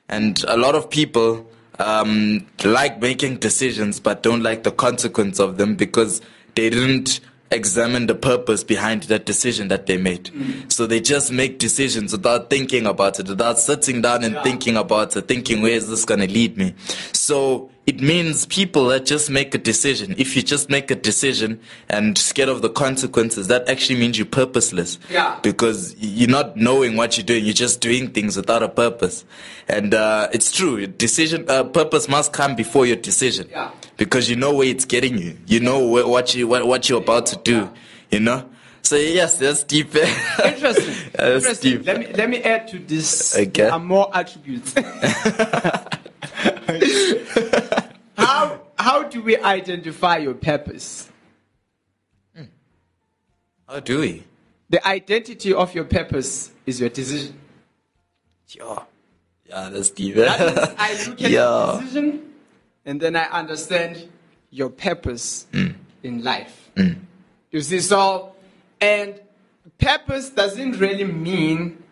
and 0.08 0.44
a 0.48 0.56
lot 0.56 0.74
of 0.74 0.88
people 0.88 1.46
um, 1.78 2.46
like 2.64 3.00
making 3.00 3.38
decisions 3.38 3.98
but 3.98 4.22
don't 4.22 4.42
like 4.42 4.62
the 4.62 4.70
consequence 4.70 5.40
of 5.40 5.56
them 5.56 5.74
because 5.74 6.20
they 6.54 6.70
didn't 6.70 7.20
examine 7.50 8.06
the 8.06 8.14
purpose 8.14 8.64
behind 8.64 9.04
that 9.04 9.26
decision 9.26 9.68
that 9.68 9.86
they 9.86 9.96
made. 9.96 10.24
Mm. 10.24 10.72
So 10.72 10.86
they 10.86 11.00
just 11.00 11.30
make 11.30 11.58
decisions 11.58 12.12
without 12.12 12.50
thinking 12.50 12.86
about 12.86 13.20
it, 13.20 13.28
without 13.28 13.58
sitting 13.58 14.02
down 14.02 14.24
and 14.24 14.34
Yeah. 14.34 14.42
thinking 14.42 14.76
about 14.76 15.16
it, 15.16 15.28
thinking 15.28 15.62
where 15.62 15.72
is 15.72 15.88
this 15.88 16.04
going 16.04 16.20
to 16.20 16.26
lead 16.26 16.56
me. 16.56 16.74
So 17.12 17.70
it 17.86 18.00
means 18.00 18.46
people 18.46 18.86
that 18.86 19.04
just 19.04 19.28
make 19.28 19.54
a 19.54 19.58
decision. 19.58 20.14
If 20.16 20.34
you 20.34 20.42
just 20.42 20.70
make 20.70 20.90
a 20.90 20.94
decision 20.94 21.60
and 21.90 22.16
scared 22.16 22.48
of 22.48 22.62
the 22.62 22.70
consequences, 22.70 23.48
that 23.48 23.68
actually 23.68 23.98
means 23.98 24.16
you're 24.16 24.26
purposeless. 24.26 24.98
Yeah. 25.10 25.38
Because 25.42 25.94
you're 25.98 26.30
not 26.30 26.56
knowing 26.56 26.96
what 26.96 27.18
you're 27.18 27.26
doing. 27.26 27.44
You're 27.44 27.52
just 27.52 27.82
doing 27.82 28.10
things 28.10 28.38
without 28.38 28.62
a 28.62 28.70
purpose. 28.70 29.26
And 29.68 29.92
uh, 29.92 30.28
it's 30.32 30.50
true. 30.50 30.86
Decision, 30.86 31.44
uh, 31.50 31.64
purpose 31.64 32.08
must 32.08 32.32
come 32.32 32.56
before 32.56 32.86
your 32.86 32.96
decision. 32.96 33.48
Yeah. 33.50 33.70
Because 33.98 34.30
you 34.30 34.36
know 34.36 34.54
where 34.54 34.66
it's 34.66 34.86
getting 34.86 35.18
you. 35.18 35.36
You 35.46 35.60
know 35.60 35.86
where, 35.86 36.06
what 36.06 36.34
you 36.34 36.48
what, 36.48 36.66
what 36.66 36.88
you're 36.88 37.02
about 37.02 37.26
to 37.26 37.36
do. 37.36 37.70
You 38.10 38.20
know. 38.20 38.48
So 38.80 38.96
yes, 38.96 39.38
that's 39.38 39.62
deep. 39.62 39.94
Interesting. 40.44 40.94
that's 41.12 41.44
Interesting. 41.44 41.78
deep. 41.78 41.86
Let 41.86 41.98
me 41.98 42.06
let 42.12 42.30
me 42.30 42.42
add 42.42 42.68
to 42.68 42.78
this. 42.78 43.36
Okay. 43.36 43.68
Are 43.68 43.78
more 43.78 44.10
attributes. 44.14 44.74
how 48.84 49.02
do 49.02 49.22
we 49.22 49.38
identify 49.38 50.18
your 50.18 50.34
purpose? 50.34 51.08
How 53.66 53.80
do 53.80 54.00
we? 54.00 54.24
The 54.68 54.86
identity 54.86 55.54
of 55.54 55.74
your 55.74 55.84
purpose 55.84 56.50
is 56.66 56.80
your 56.80 56.90
decision. 56.90 57.40
Yeah. 58.48 58.82
Yeah, 59.48 59.70
that's 59.70 59.88
deep. 59.88 60.16
That 60.16 60.74
I 60.78 60.92
look 61.08 61.22
at 61.22 61.30
Yeah. 61.38 61.78
decision 61.80 62.32
and 62.84 63.00
then 63.00 63.16
I 63.16 63.24
understand 63.24 64.06
your 64.50 64.68
purpose 64.68 65.46
in 66.02 66.22
life. 66.22 66.70
You 67.50 67.60
see, 67.62 67.80
so, 67.80 68.34
and 68.80 69.18
purpose 69.78 70.28
doesn't 70.28 70.72
really 70.78 71.04
mean, 71.04 71.82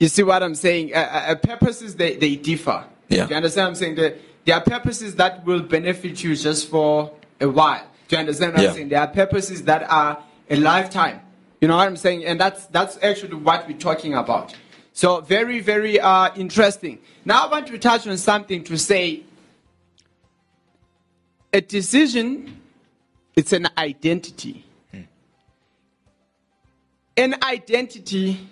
you 0.00 0.08
see 0.08 0.24
what 0.24 0.42
I'm 0.42 0.56
saying? 0.56 0.94
Uh, 0.94 0.98
uh, 0.98 1.34
purposes, 1.36 1.94
they, 1.94 2.16
they 2.16 2.34
differ. 2.34 2.84
Yeah. 3.08 3.28
You 3.28 3.36
understand 3.36 3.64
what 3.66 3.68
I'm 3.68 3.74
saying? 3.76 3.94
There, 3.94 4.14
there 4.48 4.56
are 4.56 4.62
purposes 4.62 5.14
that 5.16 5.44
will 5.44 5.60
benefit 5.60 6.24
you 6.24 6.34
just 6.34 6.70
for 6.70 7.12
a 7.38 7.46
while. 7.46 7.86
Do 8.08 8.16
you 8.16 8.20
understand 8.20 8.54
what 8.54 8.62
Yeah. 8.62 8.68
I'm 8.70 8.74
saying? 8.74 8.88
There 8.88 9.00
are 9.00 9.06
purposes 9.06 9.62
that 9.64 9.82
are 9.90 10.24
a 10.48 10.56
lifetime. 10.56 11.20
You 11.60 11.68
know 11.68 11.76
what 11.76 11.86
I'm 11.86 11.98
saying? 11.98 12.24
And 12.24 12.40
that's, 12.40 12.64
that's 12.68 12.98
actually 13.02 13.34
what 13.34 13.68
we're 13.68 13.76
talking 13.76 14.14
about. 14.14 14.56
So 14.94 15.20
very, 15.20 15.60
very 15.60 16.00
uh, 16.00 16.34
interesting. 16.34 16.98
Now 17.26 17.46
I 17.46 17.50
want 17.50 17.66
to 17.66 17.76
touch 17.76 18.06
on 18.06 18.16
something 18.16 18.64
to 18.64 18.78
say 18.78 19.24
a 21.52 21.60
decision, 21.60 22.58
it's 23.36 23.52
an 23.52 23.68
identity. 23.76 24.64
An 27.18 27.34
identity 27.42 28.48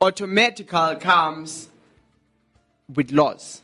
automatically 0.00 0.96
comes 1.00 1.68
with 2.94 3.10
laws. 3.10 3.62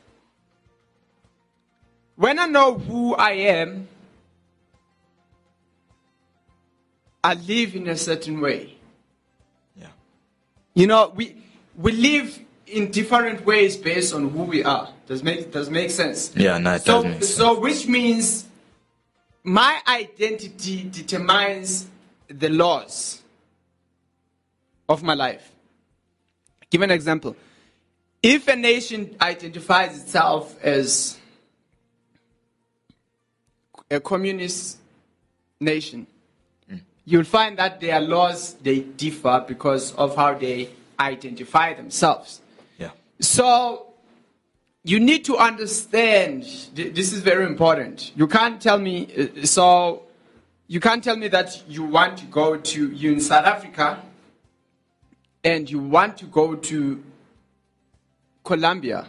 When 2.16 2.38
I 2.38 2.46
know 2.46 2.78
who 2.78 3.14
I 3.14 3.32
am, 3.32 3.88
I 7.22 7.34
live 7.34 7.74
in 7.74 7.88
a 7.88 7.96
certain 7.96 8.40
way. 8.40 8.74
yeah. 9.76 9.88
You 10.74 10.86
know, 10.86 11.12
we 11.14 11.36
we 11.76 11.92
live 11.92 12.38
in 12.66 12.90
different 12.90 13.44
ways 13.44 13.76
based 13.76 14.14
on 14.14 14.28
who 14.30 14.42
we 14.42 14.62
are. 14.62 14.90
Does 15.06 15.22
make 15.22 15.50
does 15.50 15.70
make 15.70 15.90
sense? 15.90 16.32
Yeah, 16.36 16.58
no, 16.58 16.74
it 16.74 16.82
so, 16.82 17.02
does 17.02 17.04
make 17.04 17.14
sense. 17.14 17.34
So, 17.34 17.58
which 17.58 17.88
means 17.88 18.46
my 19.42 19.80
identity 19.88 20.88
determines 20.90 21.86
the 22.28 22.48
laws 22.48 23.22
of 24.88 25.02
my 25.02 25.14
life. 25.14 25.50
Give 26.70 26.82
an 26.82 26.90
example. 26.90 27.36
If 28.22 28.48
a 28.48 28.56
nation 28.56 29.16
identifies 29.20 30.00
itself 30.00 30.62
as 30.62 31.18
a 33.94 34.00
communist 34.00 34.78
nation, 35.60 36.06
you'll 37.04 37.24
find 37.24 37.56
that 37.58 37.80
their 37.80 38.00
laws 38.00 38.54
they 38.62 38.80
differ 38.80 39.44
because 39.46 39.92
of 39.94 40.16
how 40.16 40.34
they 40.34 40.68
identify 40.98 41.74
themselves. 41.74 42.40
Yeah. 42.78 42.90
So 43.20 43.86
you 44.84 45.00
need 45.00 45.24
to 45.26 45.36
understand. 45.36 46.42
th- 46.74 46.94
This 46.94 47.12
is 47.12 47.20
very 47.20 47.46
important. 47.46 48.12
You 48.16 48.26
can't 48.26 48.60
tell 48.60 48.78
me. 48.78 49.08
uh, 49.16 49.46
So 49.46 50.02
you 50.68 50.80
can't 50.80 51.02
tell 51.04 51.16
me 51.16 51.28
that 51.28 51.62
you 51.68 51.84
want 51.84 52.18
to 52.18 52.26
go 52.26 52.56
to 52.56 52.90
you 52.90 53.12
in 53.12 53.20
South 53.20 53.46
Africa, 53.46 54.02
and 55.42 55.70
you 55.70 55.78
want 55.78 56.16
to 56.18 56.26
go 56.26 56.54
to 56.54 57.02
Colombia, 58.44 59.06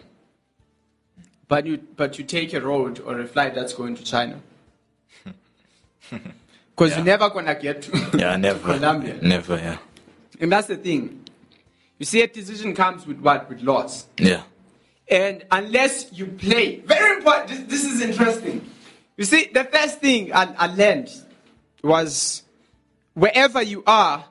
but 1.48 1.66
you 1.66 1.78
but 1.98 2.18
you 2.18 2.24
take 2.26 2.54
a 2.54 2.62
road 2.62 3.00
or 3.06 3.20
a 3.20 3.28
flight 3.28 3.54
that's 3.56 3.74
going 3.74 3.96
to 3.96 4.04
China. 4.04 4.40
Because 6.10 6.92
Yeah. 6.92 6.96
you're 6.98 7.06
never 7.06 7.30
gonna 7.30 7.56
get 7.56 7.82
to 7.84 8.10
Yeah, 8.18 8.36
never. 8.36 8.60
Colombia. 8.74 9.18
Never, 9.22 9.56
yeah. 9.58 9.78
And 10.40 10.52
that's 10.52 10.68
the 10.68 10.76
thing. 10.78 11.24
You 11.98 12.06
see, 12.06 12.22
a 12.22 12.28
decision 12.28 12.76
comes 12.76 13.08
with 13.08 13.20
what? 13.20 13.48
With 13.50 13.62
laws. 13.62 14.06
Yeah. 14.18 14.44
And 15.10 15.46
unless 15.52 16.12
you 16.12 16.26
play, 16.26 16.78
very 16.82 17.18
important, 17.18 17.70
this, 17.70 17.84
this 17.84 17.94
is 17.94 18.02
interesting. 18.02 18.70
You 19.18 19.24
see, 19.24 19.50
the 19.54 19.64
first 19.64 20.00
thing 20.02 20.34
I, 20.34 20.54
I 20.58 20.68
learned 20.68 21.10
was 21.84 22.44
wherever 23.14 23.62
you 23.62 23.84
are, 23.88 24.26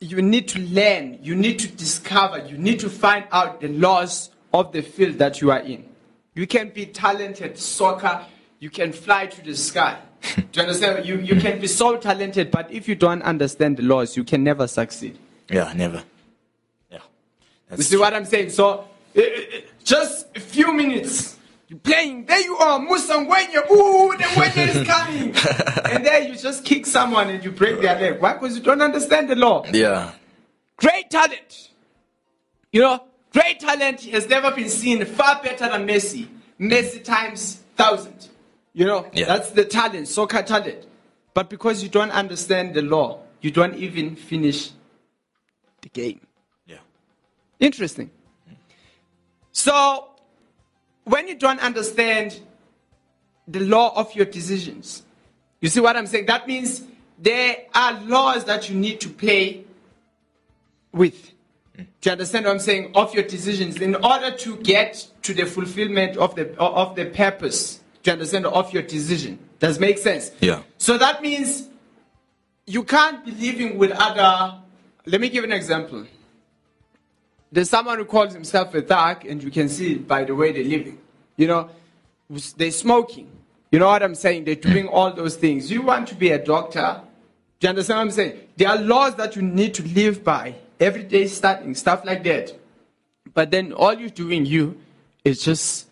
you 0.00 0.22
need 0.22 0.48
to 0.48 0.60
learn, 0.60 1.18
you 1.20 1.34
need 1.34 1.58
to 1.58 1.68
discover, 1.68 2.38
you 2.46 2.56
need 2.56 2.80
to 2.80 2.88
find 2.88 3.26
out 3.32 3.60
the 3.60 3.68
laws 3.68 4.30
of 4.54 4.72
the 4.72 4.80
field 4.80 5.18
that 5.18 5.42
you 5.42 5.50
are 5.50 5.58
in. 5.60 5.84
You 6.34 6.46
can 6.46 6.70
be 6.70 6.86
talented, 6.86 7.58
soccer, 7.58 8.24
you 8.60 8.68
can 8.70 8.92
fly 8.92 9.26
to 9.26 9.42
the 9.42 9.56
sky. 9.56 9.98
Do 10.36 10.42
you 10.52 10.62
understand? 10.62 11.06
You, 11.06 11.18
you 11.18 11.40
can 11.40 11.60
be 11.60 11.66
so 11.66 11.96
talented, 11.96 12.50
but 12.50 12.70
if 12.70 12.86
you 12.86 12.94
don't 12.94 13.22
understand 13.22 13.78
the 13.78 13.82
laws, 13.82 14.16
you 14.16 14.22
can 14.22 14.44
never 14.44 14.68
succeed. 14.68 15.18
Yeah, 15.48 15.72
never. 15.74 16.04
Yeah. 16.90 16.98
You 16.98 17.02
That's 17.70 17.86
see 17.86 17.96
what 17.96 18.12
I'm 18.12 18.26
saying? 18.26 18.50
So, 18.50 18.84
eh, 19.16 19.62
just 19.82 20.26
a 20.36 20.40
few 20.40 20.74
minutes. 20.74 21.38
You're 21.68 21.78
playing. 21.78 22.26
There 22.26 22.40
you 22.40 22.56
are, 22.58 22.78
Musa 22.80 23.14
Ngwenya. 23.14 23.70
Ooh, 23.70 24.14
the 24.18 24.24
Wenya 24.24 24.68
is 24.68 24.86
coming. 24.86 25.34
and 25.94 26.04
then 26.04 26.28
you 26.28 26.36
just 26.36 26.64
kick 26.64 26.84
someone 26.84 27.30
and 27.30 27.42
you 27.42 27.52
break 27.52 27.80
their 27.80 27.98
leg. 27.98 28.20
Why? 28.20 28.34
Because 28.34 28.56
you 28.56 28.62
don't 28.62 28.82
understand 28.82 29.30
the 29.30 29.36
law. 29.36 29.64
Yeah. 29.72 30.12
Great 30.76 31.10
talent. 31.10 31.70
You 32.72 32.82
know, 32.82 33.04
great 33.32 33.60
talent 33.60 34.02
has 34.02 34.28
never 34.28 34.50
been 34.50 34.68
seen 34.68 35.04
far 35.06 35.40
better 35.42 35.68
than 35.68 35.86
Messi. 35.86 36.28
Messi 36.58 37.02
times 37.02 37.60
thousand. 37.76 38.28
You 38.72 38.86
know, 38.86 39.06
Yeah. 39.12 39.26
that's 39.26 39.50
the 39.50 39.64
talent, 39.64 40.08
soccer 40.08 40.42
talent. 40.42 40.86
But 41.34 41.50
because 41.50 41.82
you 41.82 41.88
don't 41.88 42.10
understand 42.10 42.74
the 42.74 42.82
law, 42.82 43.20
you 43.40 43.50
don't 43.50 43.74
even 43.76 44.16
finish 44.16 44.70
the 45.82 45.88
game. 45.88 46.20
Yeah. 46.66 46.78
Interesting. 47.58 48.10
So, 49.52 50.08
when 51.04 51.28
you 51.28 51.34
don't 51.34 51.60
understand 51.60 52.40
the 53.48 53.60
law 53.60 53.92
of 53.96 54.14
your 54.14 54.26
decisions, 54.26 55.02
you 55.60 55.68
see 55.68 55.80
what 55.80 55.96
I'm 55.96 56.06
saying? 56.06 56.26
That 56.26 56.46
means 56.46 56.82
there 57.18 57.64
are 57.74 58.00
laws 58.02 58.44
that 58.44 58.70
you 58.70 58.76
need 58.76 59.00
to 59.00 59.08
play 59.08 59.64
with. 60.92 61.32
Do 61.76 61.84
you 62.04 62.12
understand 62.12 62.44
what 62.46 62.52
I'm 62.52 62.58
saying? 62.60 62.92
Of 62.94 63.14
your 63.14 63.24
decisions 63.24 63.80
in 63.80 63.94
order 63.96 64.36
to 64.36 64.56
get 64.58 65.06
to 65.22 65.34
the 65.34 65.46
fulfillment 65.46 66.16
of 66.16 66.34
the 66.34 66.54
of 66.58 66.94
the 66.94 67.06
purpose. 67.06 67.80
Do 68.02 68.10
you 68.10 68.12
understand 68.12 68.46
of 68.46 68.72
your 68.72 68.82
decision? 68.82 69.38
Does 69.58 69.76
it 69.76 69.80
make 69.80 69.98
sense? 69.98 70.30
Yeah. 70.40 70.62
So 70.78 70.96
that 70.96 71.20
means 71.22 71.68
you 72.66 72.84
can't 72.84 73.24
be 73.24 73.32
living 73.32 73.78
with 73.78 73.90
other. 73.92 74.58
Let 75.06 75.20
me 75.20 75.28
give 75.28 75.44
an 75.44 75.52
example. 75.52 76.06
There's 77.52 77.68
someone 77.68 77.98
who 77.98 78.04
calls 78.04 78.32
himself 78.32 78.74
a 78.74 78.82
thug, 78.82 79.26
and 79.26 79.42
you 79.42 79.50
can 79.50 79.68
see 79.68 79.94
it 79.94 80.08
by 80.08 80.24
the 80.24 80.34
way 80.34 80.52
they're 80.52 80.64
living. 80.64 80.98
You 81.36 81.48
know, 81.48 81.70
they're 82.56 82.70
smoking. 82.70 83.28
You 83.72 83.80
know 83.80 83.86
what 83.86 84.02
I'm 84.02 84.14
saying? 84.14 84.44
They're 84.44 84.54
doing 84.54 84.88
all 84.92 85.12
those 85.12 85.36
things. 85.36 85.70
You 85.70 85.82
want 85.82 86.08
to 86.08 86.14
be 86.14 86.30
a 86.30 86.42
doctor. 86.42 87.02
Do 87.58 87.66
you 87.66 87.70
understand 87.70 87.98
what 87.98 88.02
I'm 88.04 88.10
saying? 88.12 88.40
There 88.56 88.68
are 88.68 88.78
laws 88.78 89.16
that 89.16 89.36
you 89.36 89.42
need 89.42 89.74
to 89.74 89.82
live 89.82 90.24
by. 90.24 90.54
Every 90.78 91.02
day 91.02 91.26
starting, 91.26 91.74
stuff 91.74 92.04
like 92.04 92.24
that. 92.24 92.58
But 93.34 93.50
then 93.50 93.72
all 93.72 93.94
you're 93.94 94.08
doing, 94.08 94.46
you, 94.46 94.80
is 95.24 95.42
just 95.42 95.89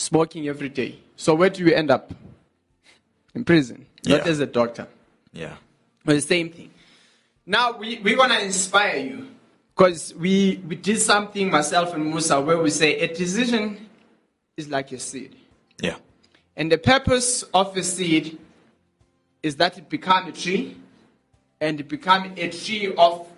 smoking 0.00 0.48
every 0.48 0.68
day. 0.68 0.98
So 1.16 1.34
where 1.34 1.50
do 1.50 1.64
you 1.64 1.74
end 1.74 1.90
up? 1.90 2.12
In 3.34 3.44
prison. 3.44 3.86
Not 4.06 4.24
Yeah. 4.24 4.30
as 4.30 4.40
a 4.40 4.46
doctor. 4.46 4.88
Yeah. 5.32 5.56
But 6.04 6.14
the 6.14 6.20
same 6.20 6.50
thing. 6.50 6.70
Now 7.46 7.76
we, 7.76 7.98
we 7.98 8.16
want 8.16 8.32
to 8.32 8.42
inspire 8.42 8.96
you 8.96 9.28
because 9.76 10.14
we, 10.14 10.60
we 10.66 10.76
did 10.76 10.98
something, 11.00 11.50
myself 11.50 11.94
and 11.94 12.06
Musa, 12.06 12.40
where 12.40 12.58
we 12.58 12.70
say 12.70 12.98
a 12.98 13.14
decision 13.14 13.88
is 14.56 14.68
like 14.68 14.90
a 14.92 14.98
seed. 14.98 15.36
Yeah. 15.80 15.96
And 16.56 16.72
the 16.72 16.78
purpose 16.78 17.42
of 17.54 17.76
a 17.76 17.82
seed 17.82 18.38
is 19.42 19.56
that 19.56 19.78
it 19.78 19.88
become 19.88 20.26
a 20.28 20.32
tree 20.32 20.76
and 21.60 21.78
it 21.78 21.88
become 21.88 22.32
a 22.36 22.48
tree 22.50 22.92
of 22.96 23.28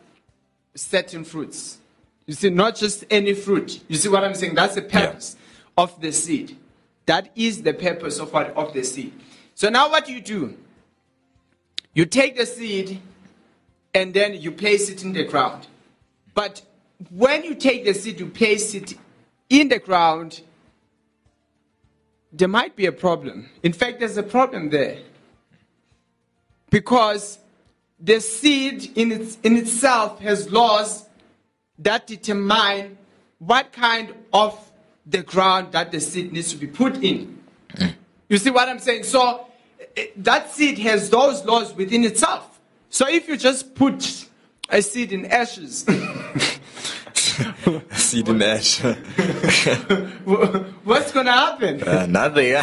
certain 0.75 1.25
fruits. 1.25 1.79
You 2.27 2.35
see, 2.35 2.51
not 2.51 2.77
just 2.77 3.05
any 3.11 3.35
fruit. 3.35 3.81
You 3.89 3.97
see 3.97 4.09
what 4.09 4.25
I'm 4.25 4.35
saying? 4.35 4.55
That's 4.55 4.77
the 4.77 4.83
purpose 4.83 5.37
of 5.77 6.01
the 6.01 6.13
seed. 6.13 6.57
That 7.07 7.31
is 7.35 7.63
the 7.63 7.75
purpose 7.75 8.19
of 8.19 8.33
what 8.33 8.57
of 8.57 8.73
the 8.73 8.85
seed. 8.85 9.13
So 9.55 9.69
now 9.69 9.91
what 9.91 10.09
you 10.09 10.21
do? 10.21 10.57
You 11.95 12.07
take 12.07 12.37
the 12.37 12.47
seed 12.47 13.01
and 13.95 14.15
then 14.15 14.35
you 14.35 14.51
place 14.53 14.89
it 14.89 15.03
in 15.05 15.13
the 15.13 15.25
ground. 15.25 15.67
But 16.35 16.63
when 17.11 17.45
you 17.45 17.55
take 17.55 17.85
the 17.85 17.95
seed, 17.95 18.21
you 18.21 18.27
place 18.27 18.75
it 18.75 18.95
in 19.51 19.69
the 19.69 19.79
ground, 19.79 20.41
there 22.33 22.49
might 22.49 22.75
be 22.77 22.87
a 22.87 22.93
problem. 22.93 23.51
In 23.63 23.73
fact, 23.73 24.01
there's 24.01 24.17
a 24.17 24.23
problem 24.23 24.71
there. 24.71 24.99
Because 26.71 27.39
the 28.01 28.21
seed 28.21 28.97
in, 28.97 29.13
its, 29.13 29.37
in 29.43 29.57
itself 29.57 30.21
has 30.21 30.51
laws 30.51 31.07
that 31.79 32.07
determine 32.07 32.97
what 33.39 33.73
kind 33.73 34.15
of 34.33 34.72
the 35.07 35.23
ground 35.23 35.73
that 35.73 35.91
the 35.93 36.01
seed 36.01 36.33
needs 36.33 36.51
to 36.53 36.57
be 36.57 36.67
put 36.67 37.03
in. 37.03 37.39
You 38.29 38.39
see 38.39 38.51
what 38.51 38.69
I'm 38.69 38.79
saying? 38.79 39.05
So 39.05 39.47
eh, 39.97 40.07
that 40.17 40.51
seed 40.51 40.79
has 40.79 41.11
those 41.11 41.45
laws 41.45 41.75
within 41.75 42.05
itself. 42.05 42.61
So 42.89 43.09
if 43.09 43.29
you 43.29 43.37
just 43.37 43.75
put 43.75 44.27
a 44.71 44.81
seed 44.81 45.13
in 45.13 45.27
ashes, 45.27 45.85
Seed 47.93 48.29
in 48.29 48.43
ash. 48.43 48.81
what's 50.85 51.13
going 51.13 51.27
to 51.27 51.33
happen? 51.33 51.83
uh, 51.83 52.07
nothing. 52.07 52.55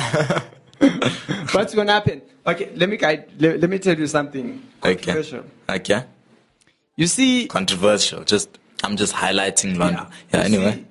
What's 1.51 1.73
going 1.73 1.87
to 1.87 1.93
happen? 1.93 2.21
Okay, 2.45 2.71
let 2.75 2.87
me 2.87 2.95
guide, 2.97 3.31
let, 3.39 3.59
let 3.59 3.69
me 3.69 3.79
tell 3.79 3.97
you 3.97 4.07
something 4.07 4.63
okay. 4.83 4.95
controversial. 4.95 5.45
Okay. 5.67 6.03
You 6.95 7.07
see, 7.07 7.47
Controversial. 7.47 8.23
Just 8.23 8.59
I'm 8.83 8.95
just 8.95 9.13
highlighting 9.13 9.77
London. 9.77 10.05
Yeah. 10.33 10.39
You 10.39 10.43
anyway. 10.43 10.73
see, 10.73 10.85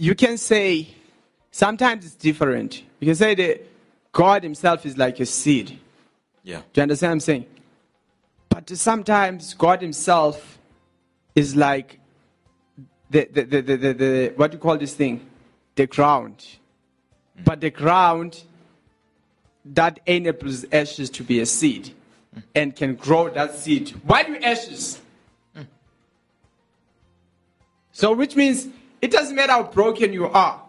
you 0.00 0.14
can 0.14 0.38
say 0.38 0.88
sometimes 1.50 2.06
it's 2.06 2.14
different. 2.14 2.82
You 3.00 3.08
can 3.08 3.14
say 3.14 3.34
that 3.34 3.66
God 4.12 4.42
Himself 4.42 4.86
is 4.86 4.96
like 4.96 5.20
a 5.20 5.26
seed. 5.26 5.78
Yeah. 6.42 6.62
Do 6.72 6.80
you 6.80 6.82
understand 6.84 7.10
what 7.10 7.14
I'm 7.14 7.20
saying? 7.20 7.46
But 8.48 8.70
sometimes 8.70 9.52
God 9.52 9.82
Himself 9.82 10.58
is 11.34 11.54
like 11.54 12.00
the, 13.10 13.28
the, 13.30 13.42
the, 13.42 13.60
the, 13.60 13.76
the, 13.76 13.92
the 13.92 14.32
what 14.36 14.50
do 14.50 14.56
you 14.56 14.60
call 14.60 14.78
this 14.78 14.94
thing? 14.94 15.20
The 15.74 15.86
ground. 15.86 16.46
Hmm. 17.36 17.42
But 17.44 17.60
the 17.60 17.70
ground 17.70 18.42
that 19.66 20.00
enables 20.06 20.64
ashes 20.72 21.10
to 21.10 21.22
be 21.22 21.40
a 21.40 21.46
seed 21.46 21.92
hmm. 22.32 22.40
and 22.54 22.74
can 22.74 22.94
grow 22.94 23.28
that 23.28 23.54
seed. 23.54 23.90
Why 24.06 24.22
do 24.22 24.34
ashes? 24.36 24.98
Hmm. 25.54 25.64
So, 27.92 28.14
which 28.14 28.34
means 28.34 28.68
it 29.02 29.10
doesn't 29.10 29.34
matter 29.34 29.52
how 29.52 29.64
broken 29.64 30.12
you 30.12 30.26
are. 30.26 30.60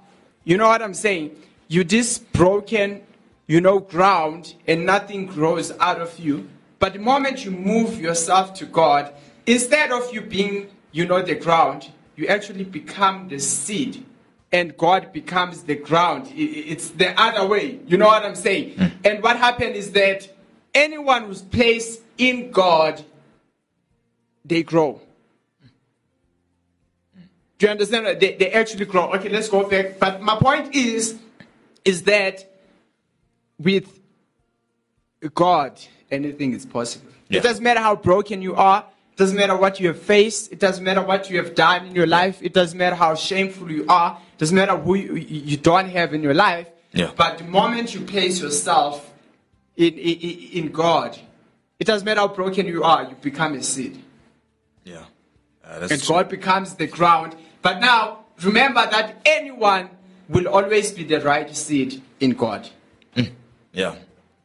You 0.44 0.58
know 0.58 0.67
what 0.67 0.82
I'm 0.82 0.94
saying? 0.94 1.36
You 1.67 1.84
this 1.84 2.20
broken, 2.20 3.02
you 3.48 3.62
know, 3.62 3.80
ground, 3.80 4.56
and 4.67 4.86
nothing 4.86 5.26
grows 5.26 5.72
out 5.80 6.02
of 6.02 6.17
you. 6.20 6.50
But 6.80 6.94
the 6.94 7.00
moment 7.00 7.46
you 7.46 7.52
move 7.52 8.00
yourself 8.00 8.54
to 8.56 8.65
God, 8.65 9.13
instead 9.46 9.91
of 9.91 10.13
you 10.13 10.22
being, 10.22 10.70
you 10.91 11.06
know, 11.06 11.22
the 11.22 11.36
ground, 11.36 11.91
you 12.15 12.28
actually 12.28 12.63
become 12.63 13.28
the 13.30 13.39
seed, 13.39 14.04
and 14.52 14.76
God 14.78 15.13
becomes 15.13 15.63
the 15.63 15.76
ground. 15.76 16.32
It's 16.36 16.89
the 16.89 17.20
other 17.20 17.48
way. 17.48 17.80
You 17.88 17.98
know 17.98 18.08
what 18.08 18.24
I'm 18.26 18.36
saying? 18.36 18.76
Hmm. 18.76 18.88
And 19.06 19.24
what 19.24 19.38
happened 19.38 19.76
is 19.76 19.91
that 19.91 20.28
anyone 20.74 21.26
who's 21.26 21.41
placed 21.41 22.02
in 22.17 22.52
God, 22.52 23.04
they 24.44 24.63
grow. 24.63 25.00
Do 27.62 27.67
you 27.67 27.71
understand? 27.74 28.19
They, 28.19 28.34
they 28.34 28.52
actually 28.54 28.86
grow. 28.86 29.13
Okay, 29.13 29.30
let's 29.30 29.47
go 29.47 29.69
back. 29.69 30.00
But 30.00 30.19
my 30.19 30.36
point 30.36 30.74
is, 30.74 31.19
is 31.86 32.02
that 32.06 32.43
with 33.60 34.00
God, 35.36 35.80
anything 36.10 36.54
is 36.54 36.65
possible. 36.65 37.12
Yeah. 37.30 37.38
It 37.38 37.43
doesn't 37.43 37.63
matter 37.63 37.80
how 37.80 37.95
broken 37.95 38.41
you 38.41 38.56
are. 38.56 38.84
It 39.12 39.17
doesn't 39.17 39.38
matter 39.38 39.56
what 39.56 39.80
you 39.80 39.89
have 39.89 40.00
faced. 40.00 40.52
It 40.52 40.58
doesn't 40.58 40.84
matter 40.84 41.04
what 41.04 41.30
you 41.30 41.38
have 41.38 41.54
done 41.54 41.86
in 41.86 41.93
your 41.93 42.08
life. 42.08 42.39
It 42.41 42.52
doesn't 42.52 42.76
matter 42.76 42.95
how 42.95 43.13
shameful 43.13 43.69
you 43.69 43.86
are. 43.88 44.19
It 44.34 44.39
doesn't 44.39 44.56
matter 44.56 44.76
who 44.76 44.95
you, 44.95 45.13
you 45.17 45.58
don't 45.58 45.89
have 45.89 46.15
in 46.15 46.24
your 46.24 46.34
life. 46.34 46.67
Yeah. 46.93 47.12
But 47.15 47.38
the 47.38 47.43
moment 47.43 47.93
you 47.93 48.02
place 48.02 48.41
yourself 48.41 49.13
in, 49.76 49.93
in, 49.93 50.65
in 50.65 50.71
God, 50.71 51.15
it 51.80 51.86
doesn't 51.86 52.08
matter 52.08 52.21
how 52.21 52.30
broken 52.30 52.65
you 52.65 52.84
are, 52.84 53.04
you 53.04 53.15
become 53.21 53.54
a 53.54 53.62
seed 53.62 54.04
Yeah. 54.84 55.06
Uh, 55.63 55.88
and 55.91 56.02
true. 56.02 56.15
God 56.15 56.28
becomes 56.28 56.74
the 56.74 56.88
ground. 56.88 57.36
But 57.62 57.80
now, 57.80 58.26
remember 58.41 58.88
that 58.89 59.21
anyone 59.26 59.89
will 60.30 60.47
always 60.47 60.91
be 60.91 61.04
the 61.04 61.21
right 61.21 61.56
seed 61.56 62.02
in 62.19 62.32
God. 62.32 62.69
Yeah. 63.74 63.95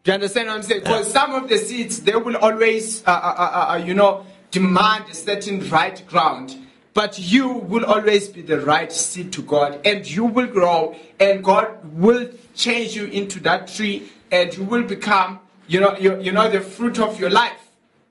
Do 0.05 0.13
you 0.13 0.15
understand 0.15 0.49
what 0.49 0.57
I'm 0.57 0.63
saying? 0.63 0.83
Because 0.83 1.11
some 1.11 1.35
of 1.35 1.49
the 1.49 1.59
seeds, 1.59 2.03
they 2.03 2.15
will 2.15 2.37
always, 2.37 3.03
uh, 3.07 3.11
uh, 3.11 3.35
uh, 3.37 3.73
uh, 3.73 3.77
you 3.77 3.95
know, 3.95 4.25
demand 4.53 5.07
a 5.11 5.15
certain 5.15 5.69
right 5.69 6.01
ground. 6.07 6.57
But 6.95 7.19
you 7.19 7.49
will 7.49 7.85
always 7.85 8.29
be 8.29 8.41
the 8.41 8.61
right 8.61 8.91
seed 8.93 9.33
to 9.35 9.43
God, 9.43 9.81
and 9.85 10.09
you 10.09 10.25
will 10.25 10.47
grow, 10.47 10.97
and 11.19 11.43
God 11.43 11.69
will 11.93 12.31
change 12.55 12.95
you 12.95 13.07
into 13.07 13.41
that 13.41 13.69
tree, 13.69 14.11
and 14.31 14.57
you 14.57 14.65
will 14.65 14.85
become, 14.85 15.41
you 15.67 15.81
know, 15.81 15.97
you, 15.99 16.21
you 16.21 16.33
know, 16.33 16.49
the 16.49 16.61
fruit 16.61 16.99
of 16.99 17.21
your 17.21 17.29
life. 17.29 17.66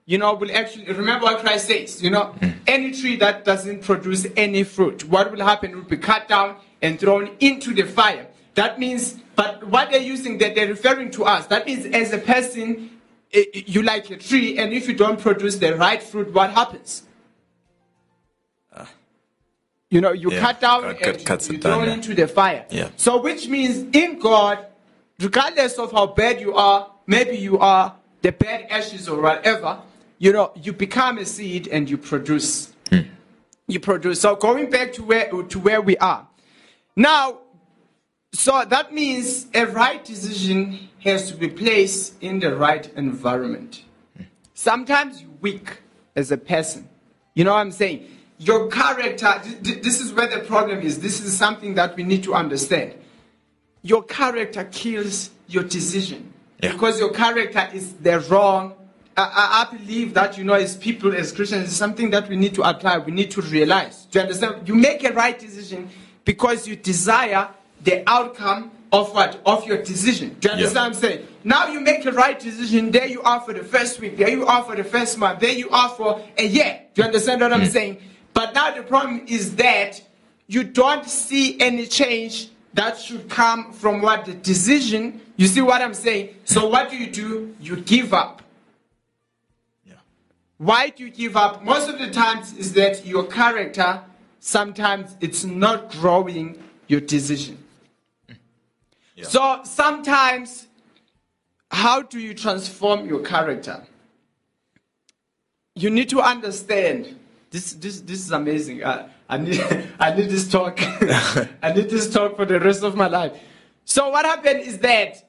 You 0.07 0.19
know, 0.19 0.35
will 0.35 0.51
actually 0.55 0.85
remember 0.93 1.25
what 1.25 1.39
Christ 1.39 1.67
says. 1.67 2.01
You 2.03 2.11
know, 2.11 2.35
any 2.67 2.91
tree 2.91 3.15
that 3.17 3.43
doesn't 3.43 3.81
produce 3.83 4.27
any 4.37 4.63
fruit, 4.63 5.03
what 5.05 5.31
will 5.31 5.43
happen? 5.43 5.71
It 5.71 5.75
will 5.75 5.83
be 5.83 5.97
cut 5.97 6.27
down 6.27 6.57
and 6.81 6.99
thrown 6.99 7.31
into 7.39 7.73
the 7.73 7.83
fire. 7.85 8.27
That 8.53 8.79
means, 8.79 9.15
but 9.35 9.65
what 9.67 9.89
they're 9.91 9.99
using, 10.01 10.37
that 10.37 10.53
they're 10.53 10.67
referring 10.67 11.09
to 11.11 11.25
us. 11.25 11.47
That 11.47 11.65
means, 11.65 11.85
as 11.87 12.13
a 12.13 12.19
person, 12.19 12.91
i- 13.33 13.47
i- 13.55 13.63
you 13.65 13.81
like 13.81 14.09
a 14.11 14.17
tree, 14.17 14.57
and 14.59 14.71
if 14.73 14.87
you 14.87 14.93
don't 14.93 15.19
produce 15.19 15.55
the 15.57 15.75
right 15.75 16.01
fruit, 16.01 16.31
what 16.33 16.51
happens? 16.51 17.01
You 19.91 20.01
know, 20.01 20.11
you 20.13 20.31
Yeah, 20.31 20.39
cut 20.39 20.59
down 20.59 20.81
God- 20.81 21.01
and 21.01 21.19
you- 21.19 21.25
cuts 21.25 21.47
you 21.49 21.55
it 21.55 21.63
yeah. 21.63 21.93
into 21.93 22.13
the 22.15 22.27
fire. 22.27 22.65
Yeah. 22.69 22.89
So, 22.97 23.17
which 23.21 23.47
means 23.47 23.85
in 23.95 24.19
God, 24.19 24.65
regardless 25.19 25.77
of 25.77 25.91
how 25.91 26.07
bad 26.07 26.41
you 26.41 26.53
are, 26.55 26.89
maybe 27.07 27.37
you 27.37 27.59
are 27.59 27.93
the 28.21 28.31
bad 28.31 28.65
ashes 28.69 29.07
or 29.07 29.21
whatever, 29.21 29.77
you 30.17 30.31
know, 30.31 30.51
you 30.55 30.73
become 30.73 31.17
a 31.17 31.25
seed 31.25 31.67
and 31.67 31.89
you 31.89 31.97
produce. 31.97 32.73
Hmm. 32.89 33.01
You 33.67 33.79
produce. 33.79 34.21
So 34.21 34.35
going 34.35 34.69
back 34.69 34.93
to 34.93 35.03
where 35.03 35.29
to 35.29 35.59
where 35.59 35.81
we 35.81 35.97
are. 35.97 36.27
Now, 36.95 37.39
so 38.33 38.63
that 38.65 38.93
means 38.93 39.47
a 39.53 39.65
right 39.65 40.03
decision 40.03 40.89
has 40.99 41.31
to 41.31 41.37
be 41.37 41.47
placed 41.47 42.21
in 42.21 42.39
the 42.39 42.55
right 42.55 42.91
environment. 42.95 43.83
Sometimes 44.53 45.21
you're 45.21 45.31
weak 45.41 45.79
as 46.15 46.31
a 46.31 46.37
person. 46.37 46.89
You 47.33 47.43
know 47.43 47.53
what 47.53 47.59
I'm 47.59 47.71
saying? 47.71 48.07
Your 48.37 48.67
character, 48.69 49.39
th- 49.43 49.63
th- 49.63 49.83
this 49.83 50.01
is 50.01 50.13
where 50.13 50.27
the 50.27 50.45
problem 50.45 50.81
is. 50.81 50.99
This 50.99 51.21
is 51.21 51.37
something 51.37 51.75
that 51.75 51.95
we 51.95 52.03
need 52.03 52.23
to 52.23 52.33
understand. 52.33 52.93
Your 53.81 54.03
character 54.03 54.63
kills 54.65 55.29
your 55.47 55.63
decision. 55.63 56.33
Yeah. 56.61 56.71
Because 56.71 56.99
your 56.99 57.11
character 57.11 57.69
is 57.73 57.93
the 57.93 58.19
wrong 58.21 58.73
I, 59.17 59.65
I 59.71 59.77
believe 59.77 60.13
that, 60.15 60.37
you 60.37 60.43
know, 60.43 60.53
as 60.53 60.75
people, 60.75 61.13
as 61.15 61.31
Christians, 61.31 61.67
it's 61.69 61.77
something 61.77 62.09
that 62.09 62.27
we 62.27 62.35
need 62.35 62.53
to 62.55 62.63
apply, 62.63 62.97
we 62.97 63.11
need 63.13 63.31
to 63.31 63.41
realize. 63.41 64.05
Do 64.11 64.19
you 64.19 64.23
understand? 64.23 64.67
You 64.67 64.75
make 64.75 65.03
a 65.05 65.13
right 65.13 65.37
decision 65.39 65.89
because 66.25 66.67
you 66.67 66.75
desire 66.75 67.47
the 67.83 68.03
outcome 68.09 68.71
of 68.91 69.13
what? 69.13 69.39
Of 69.45 69.65
your 69.65 69.81
decision. 69.81 70.35
Do 70.39 70.49
you 70.49 70.53
understand 70.53 70.75
Yeah. 70.75 70.81
what 70.81 70.87
I'm 70.87 70.93
saying? 70.93 71.27
Now 71.43 71.67
you 71.67 71.79
make 71.79 72.05
a 72.05 72.11
right 72.11 72.39
decision, 72.39 72.91
there 72.91 73.07
you 73.07 73.21
are 73.21 73.39
for 73.39 73.53
the 73.53 73.63
first 73.63 73.99
week, 73.99 74.17
there 74.17 74.29
you 74.29 74.45
are 74.45 74.63
for 74.63 74.75
the 74.75 74.83
first 74.83 75.17
month, 75.17 75.39
there 75.39 75.51
you 75.53 75.69
are 75.69 75.89
for 75.89 76.21
a 76.37 76.45
year. 76.45 76.81
Do 76.93 77.01
you 77.01 77.05
understand 77.05 77.41
what 77.41 77.53
I'm 77.53 77.65
saying? 77.67 77.97
But 78.33 78.53
now 78.53 78.75
the 78.75 78.83
problem 78.83 79.23
is 79.27 79.55
that 79.55 80.01
you 80.47 80.63
don't 80.63 81.07
see 81.07 81.59
any 81.61 81.85
change 81.85 82.49
that 82.73 82.97
should 82.99 83.29
come 83.29 83.71
from 83.71 84.01
what 84.01 84.25
the 84.25 84.33
decision. 84.33 85.21
You 85.37 85.47
see 85.47 85.61
what 85.61 85.81
I'm 85.81 85.93
saying? 85.93 86.35
So 86.43 86.67
what 86.67 86.89
do 86.89 86.97
you 86.97 87.09
do? 87.11 87.55
You 87.61 87.77
give 87.77 88.13
up. 88.13 88.41
Why 90.57 90.89
do 90.89 91.03
you 91.03 91.11
give 91.11 91.35
up? 91.35 91.63
Most 91.63 91.89
of 91.89 91.99
the 91.99 92.09
times 92.09 92.53
is 92.53 92.73
that 92.73 93.05
your 93.05 93.25
character 93.25 94.01
sometimes 94.39 95.17
it's 95.19 95.43
not 95.43 95.91
growing 95.91 96.61
your 96.87 97.01
decision. 97.01 97.57
Yeah. 99.15 99.25
So 99.25 99.61
sometimes 99.63 100.67
how 101.71 102.03
do 102.03 102.19
you 102.19 102.33
transform 102.33 103.07
your 103.07 103.21
character? 103.21 103.83
You 105.73 105.89
need 105.89 106.09
to 106.09 106.21
understand. 106.21 107.19
This 107.49 107.73
this 107.73 108.01
this 108.01 108.19
is 108.19 108.31
amazing. 108.31 108.83
I, 108.85 109.09
I 109.27 109.37
need 109.37 109.61
I 109.99 110.13
need 110.13 110.29
this 110.29 110.47
talk. 110.47 110.79
I 110.81 111.73
need 111.73 111.89
this 111.89 112.11
talk 112.13 112.35
for 112.37 112.45
the 112.45 112.59
rest 112.59 112.83
of 112.83 112.95
my 112.95 113.07
life. 113.07 113.33
So 113.83 114.09
what 114.09 114.25
happened 114.25 114.61
is 114.61 114.79
that 114.79 115.23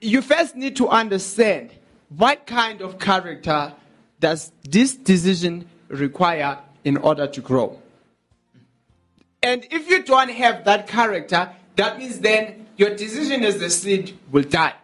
you 0.00 0.20
first 0.20 0.56
need 0.56 0.74
to 0.76 0.88
understand 0.88 1.70
what 2.08 2.46
kind 2.46 2.80
of 2.80 2.98
character 2.98 3.72
does 4.22 4.52
this 4.62 4.94
decision 4.94 5.68
require 5.88 6.56
in 6.84 6.96
order 6.96 7.26
to 7.26 7.40
grow. 7.42 7.78
And 9.42 9.66
if 9.70 9.90
you 9.90 10.04
don't 10.04 10.30
have 10.30 10.64
that 10.64 10.86
character, 10.86 11.50
that 11.76 11.98
means 11.98 12.20
then 12.20 12.66
your 12.76 12.94
decision 12.94 13.42
as 13.42 13.58
the 13.58 13.68
seed 13.68 14.16
will 14.30 14.44
die. 14.44 14.74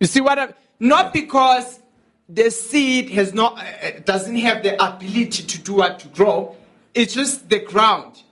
You 0.00 0.06
see 0.06 0.20
what 0.20 0.38
I'm 0.38 0.52
Not 0.80 1.12
because 1.12 1.80
the 2.28 2.50
seed 2.50 3.10
has 3.10 3.32
not 3.32 3.58
uh, 3.58 4.00
doesn't 4.04 4.36
have 4.36 4.62
the 4.62 4.74
ability 4.84 5.42
to 5.44 5.58
do 5.58 5.74
what 5.74 6.00
to 6.00 6.08
grow. 6.08 6.56
It's 6.92 7.14
just 7.14 7.48
the 7.48 7.60
ground. 7.60 8.22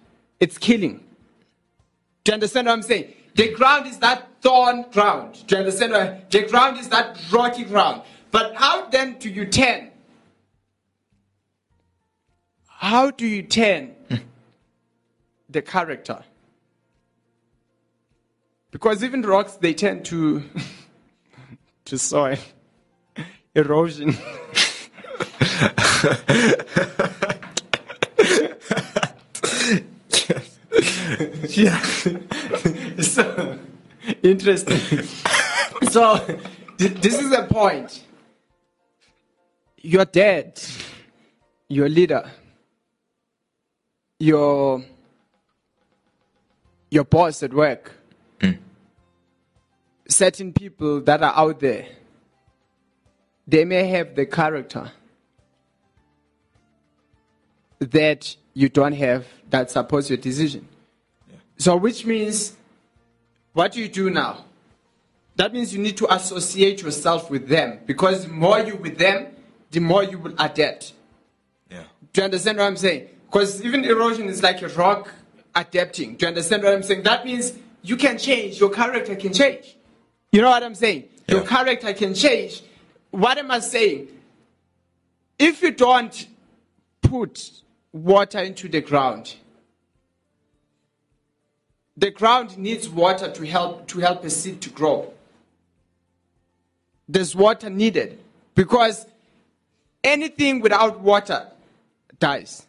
It's 0.41 0.59
killing. 0.59 1.01
Do 2.25 2.33
you 2.33 2.35
understand 2.35 2.67
what 2.67 2.75
I'm 2.75 2.83
saying? 2.83 3.15
The 3.37 3.53
ground 3.53 3.87
is 3.87 3.99
that 3.99 4.27
thorn 4.43 4.87
ground. 4.93 5.45
Do 5.47 5.55
you 5.55 5.61
understand? 5.61 5.93
The 6.31 6.43
ground 6.43 6.79
is 6.79 6.89
that 6.89 7.19
rocky 7.33 7.65
ground. 7.65 8.03
But 8.31 8.55
how 8.57 8.87
then 8.89 9.19
do 9.19 9.29
you 9.29 9.47
turn? 9.47 9.91
How 12.67 13.11
do 13.11 13.27
you 13.27 13.43
turn 13.43 13.95
the 15.49 15.63
character? 15.63 16.23
Because 18.71 19.03
even 19.03 19.23
rocks 19.23 19.53
they 19.55 19.73
tend 19.73 20.05
to 20.07 20.43
to 21.87 21.99
soil 21.99 22.37
erosion. 23.55 24.15
yeah. 31.49 31.81
so 33.01 33.59
interesting. 34.23 34.79
so 35.91 36.19
th- 36.79 36.95
this 37.01 37.19
is 37.19 37.33
a 37.33 37.45
point. 37.45 38.06
Your 39.87 40.05
dad, 40.05 40.61
your 41.69 41.89
leader, 41.89 42.29
your 44.19 44.85
your 46.91 47.05
boss 47.05 47.45
at 47.45 47.55
work, 47.55 47.93
hmm. 48.41 48.55
certain 50.09 50.53
people 50.53 51.03
that 51.03 51.23
are 51.23 51.33
out 51.37 51.61
there, 51.61 51.87
they 53.47 53.65
may 53.65 53.87
have 53.87 54.17
the 54.17 54.27
character 54.27 54.91
that 57.79 58.35
you 58.55 58.69
don't 58.69 58.95
have 58.95 59.25
that 59.51 59.71
supports 59.71 60.11
your 60.11 60.17
decision. 60.17 60.67
So, 61.59 61.77
which 61.77 62.05
means, 62.05 62.57
what 63.53 63.71
do 63.71 63.81
you 63.81 63.89
do 63.89 64.11
now? 64.11 64.47
That 65.37 65.53
means 65.53 65.73
you 65.73 65.81
need 65.81 65.97
to 65.99 66.13
associate 66.13 66.83
yourself 66.83 67.31
with 67.31 67.47
them 67.47 67.79
because 67.87 68.25
the 68.25 68.33
more 68.33 68.59
you 68.59 68.75
with 68.75 68.99
them, 68.99 69.29
the 69.71 69.81
more 69.81 70.03
you 70.05 70.19
will 70.19 70.35
adapt. 70.39 70.93
Yeah. 71.71 71.85
Do 72.13 72.21
you 72.21 72.25
understand 72.25 72.59
what 72.59 72.65
I'm 72.65 72.77
saying? 72.77 73.09
Because 73.27 73.63
even 73.65 73.85
erosion 73.85 74.29
is 74.29 74.43
like 74.43 74.63
a 74.63 74.69
rock 74.69 75.13
adapting. 75.55 76.17
Do 76.17 76.25
you 76.25 76.29
understand 76.29 76.63
what 76.63 76.73
I'm 76.73 76.83
saying? 76.83 77.03
That 77.03 77.25
means 77.25 77.53
you 77.83 77.97
can 77.97 78.19
change, 78.19 78.61
your 78.61 78.71
character 78.71 79.17
can 79.17 79.33
change. 79.33 79.77
You 80.33 80.43
know 80.43 80.51
what 80.51 80.63
I'm 80.63 80.75
saying? 80.75 81.09
Your 81.29 81.43
character 81.43 81.93
can 81.93 82.15
change. 82.15 82.63
What 83.11 83.39
am 83.39 83.51
I 83.51 83.61
saying? 83.61 84.09
If 85.39 85.63
you 85.63 85.71
don't 85.71 86.27
put 87.03 87.51
water 87.93 88.41
into 88.41 88.69
the 88.69 88.81
ground, 88.81 89.37
the 91.97 92.11
ground 92.11 92.59
needs 92.59 92.89
water 92.89 93.31
to 93.31 93.47
help 93.47 93.89
to 93.89 94.01
help 94.01 94.25
a 94.25 94.31
seed 94.31 94.61
to 94.63 94.71
grow. 94.71 95.13
There's 97.09 97.35
water 97.35 97.71
needed 97.71 98.19
because 98.55 99.07
anything 100.05 100.61
without 100.61 101.01
water 101.01 101.47
dies. 102.19 102.67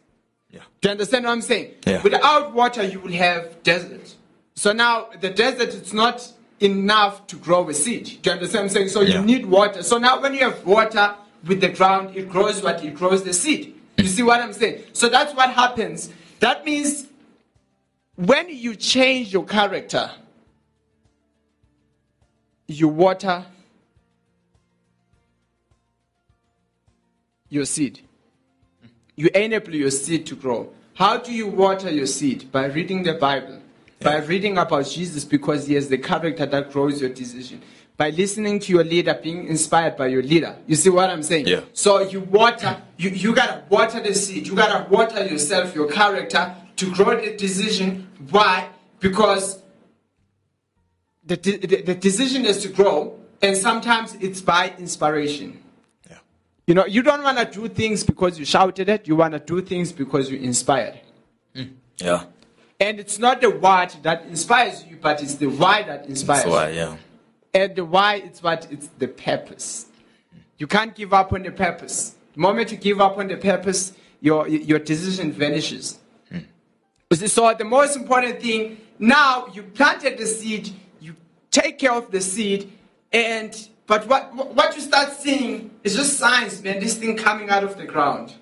Yeah. 0.50 0.60
Do 0.80 0.88
you 0.88 0.92
understand 0.92 1.24
what 1.24 1.32
I'm 1.32 1.42
saying? 1.42 1.74
Yeah. 1.86 2.02
Without 2.02 2.54
water, 2.54 2.82
you 2.82 3.00
will 3.00 3.12
have 3.12 3.62
desert. 3.62 4.14
So 4.54 4.72
now 4.72 5.08
the 5.20 5.30
desert 5.30 5.68
is 5.68 5.92
not 5.92 6.32
enough 6.60 7.26
to 7.28 7.36
grow 7.36 7.68
a 7.68 7.74
seed. 7.74 8.18
Do 8.22 8.30
you 8.30 8.32
understand 8.32 8.64
what 8.64 8.70
I'm 8.70 8.74
saying? 8.74 8.88
So 8.88 9.00
Yeah. 9.02 9.20
you 9.20 9.24
need 9.24 9.46
water. 9.46 9.82
So 9.82 9.98
now 9.98 10.20
when 10.20 10.34
you 10.34 10.40
have 10.40 10.64
water 10.66 11.14
with 11.46 11.60
the 11.60 11.68
ground, 11.68 12.16
it 12.16 12.28
grows 12.28 12.62
what? 12.62 12.82
It 12.84 12.94
grows 12.94 13.22
the 13.22 13.32
seed. 13.32 13.74
You 13.96 14.04
mm. 14.04 14.08
see 14.08 14.22
what 14.22 14.40
I'm 14.40 14.52
saying? 14.52 14.82
So 14.92 15.08
that's 15.08 15.34
what 15.34 15.50
happens. 15.50 16.10
That 16.40 16.64
means 16.64 17.06
when 18.16 18.48
you 18.48 18.74
change 18.74 19.32
your 19.32 19.44
character, 19.44 20.10
you 22.66 22.88
water 22.88 23.44
your 27.48 27.64
seed. 27.64 28.00
You 29.16 29.28
enable 29.34 29.74
your 29.74 29.90
seed 29.90 30.26
to 30.26 30.36
grow. 30.36 30.72
How 30.94 31.16
do 31.16 31.32
you 31.32 31.46
water 31.46 31.90
your 31.90 32.06
seed? 32.06 32.50
By 32.52 32.66
reading 32.66 33.02
the 33.02 33.14
Bible. 33.14 33.60
By 34.00 34.18
reading 34.18 34.58
about 34.58 34.86
Jesus 34.86 35.24
because 35.24 35.66
he 35.66 35.74
has 35.74 35.88
the 35.88 35.98
character 35.98 36.46
that 36.46 36.70
grows 36.70 37.00
your 37.00 37.10
decision. 37.10 37.62
By 37.96 38.10
listening 38.10 38.60
to 38.60 38.72
your 38.72 38.84
leader, 38.84 39.18
being 39.20 39.48
inspired 39.48 39.96
by 39.96 40.06
your 40.06 40.22
leader. 40.22 40.56
You 40.68 40.76
see 40.76 40.90
what 40.90 41.10
I'm 41.10 41.24
saying? 41.24 41.48
Yeah. 41.48 41.62
So 41.72 42.00
you 42.02 42.20
water, 42.20 42.80
you, 42.96 43.10
you 43.10 43.34
gotta 43.34 43.64
water 43.68 44.00
the 44.00 44.14
seed. 44.14 44.46
You 44.46 44.54
gotta 44.54 44.88
water 44.88 45.26
yourself, 45.26 45.74
your 45.74 45.90
character, 45.90 46.54
to 46.76 46.92
grow 46.92 47.20
the 47.20 47.36
decision. 47.36 48.08
Why? 48.30 48.68
Because 49.00 49.60
the, 51.24 51.36
the, 51.36 51.82
the 51.82 51.94
decision 51.94 52.46
is 52.46 52.62
to 52.62 52.68
grow, 52.68 53.18
and 53.42 53.56
sometimes 53.56 54.14
it's 54.20 54.40
by 54.40 54.74
inspiration. 54.78 55.62
You 56.68 56.74
know, 56.74 56.84
you 56.84 57.02
don't 57.02 57.22
want 57.22 57.38
to 57.38 57.46
do 57.46 57.66
things 57.66 58.04
because 58.04 58.38
you 58.38 58.44
shouted 58.44 58.90
it. 58.90 59.08
You 59.08 59.16
want 59.16 59.32
to 59.32 59.38
do 59.40 59.62
things 59.62 59.90
because 59.90 60.30
you 60.30 60.38
inspired. 60.38 61.00
Yeah. 61.96 62.24
And 62.78 63.00
it's 63.00 63.18
not 63.18 63.40
the 63.40 63.48
what 63.48 63.96
that 64.02 64.26
inspires 64.26 64.84
you, 64.84 64.98
but 65.00 65.22
it's 65.22 65.36
the 65.36 65.46
why 65.46 65.82
that 65.84 66.04
inspires 66.06 66.44
That's 66.44 66.52
why, 66.52 66.68
you. 66.68 66.76
yeah. 66.76 66.96
And 67.54 67.74
the 67.74 67.86
why, 67.86 68.16
it's 68.16 68.42
what? 68.42 68.68
It's 68.70 68.88
the 68.98 69.08
purpose. 69.08 69.86
You 70.58 70.66
can't 70.66 70.94
give 70.94 71.14
up 71.14 71.32
on 71.32 71.42
the 71.42 71.52
purpose. 71.52 72.14
The 72.34 72.40
moment 72.40 72.70
you 72.70 72.76
give 72.76 73.00
up 73.00 73.16
on 73.16 73.28
the 73.28 73.38
purpose, 73.38 73.92
your, 74.20 74.46
your 74.46 74.78
decision 74.78 75.32
vanishes. 75.32 75.98
See, 77.14 77.28
So 77.28 77.54
the 77.54 77.64
most 77.64 77.96
important 77.96 78.42
thing, 78.42 78.76
now 78.98 79.46
you 79.54 79.62
planted 79.62 80.18
the 80.18 80.26
seed, 80.26 80.70
you 81.00 81.16
take 81.50 81.78
care 81.78 81.94
of 81.94 82.10
the 82.10 82.20
seed, 82.20 82.70
and 83.10 83.68
but 83.88 84.06
what 84.06 84.54
what 84.54 84.76
you 84.76 84.82
start 84.82 85.12
seeing 85.14 85.70
is 85.82 85.96
just 85.96 86.18
signs, 86.18 86.62
man, 86.62 86.78
this 86.78 86.98
thing 86.98 87.16
coming 87.16 87.48
out 87.48 87.64
of 87.64 87.78
the 87.78 87.86
ground. 87.86 88.34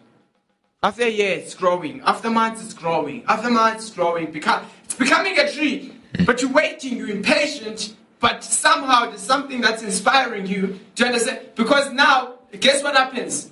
After 0.82 1.04
a 1.04 1.08
year, 1.08 1.38
it's 1.38 1.54
growing. 1.54 2.00
After 2.02 2.30
months, 2.30 2.62
it's 2.64 2.74
growing. 2.74 3.24
After 3.28 3.48
months, 3.48 3.86
it's 3.86 3.94
growing. 3.94 4.32
Become, 4.32 4.66
it's 4.84 4.96
becoming 4.96 5.38
a 5.38 5.50
tree. 5.50 5.92
But 6.26 6.42
you're 6.42 6.52
waiting, 6.52 6.96
you're 6.96 7.10
impatient, 7.10 7.94
but 8.18 8.42
somehow 8.42 9.06
there's 9.06 9.20
something 9.20 9.60
that's 9.60 9.82
inspiring 9.84 10.46
you. 10.46 10.80
You 10.96 11.06
understand? 11.06 11.40
Because 11.54 11.92
now, 11.92 12.34
guess 12.58 12.82
what 12.82 12.96
happens? 12.96 13.50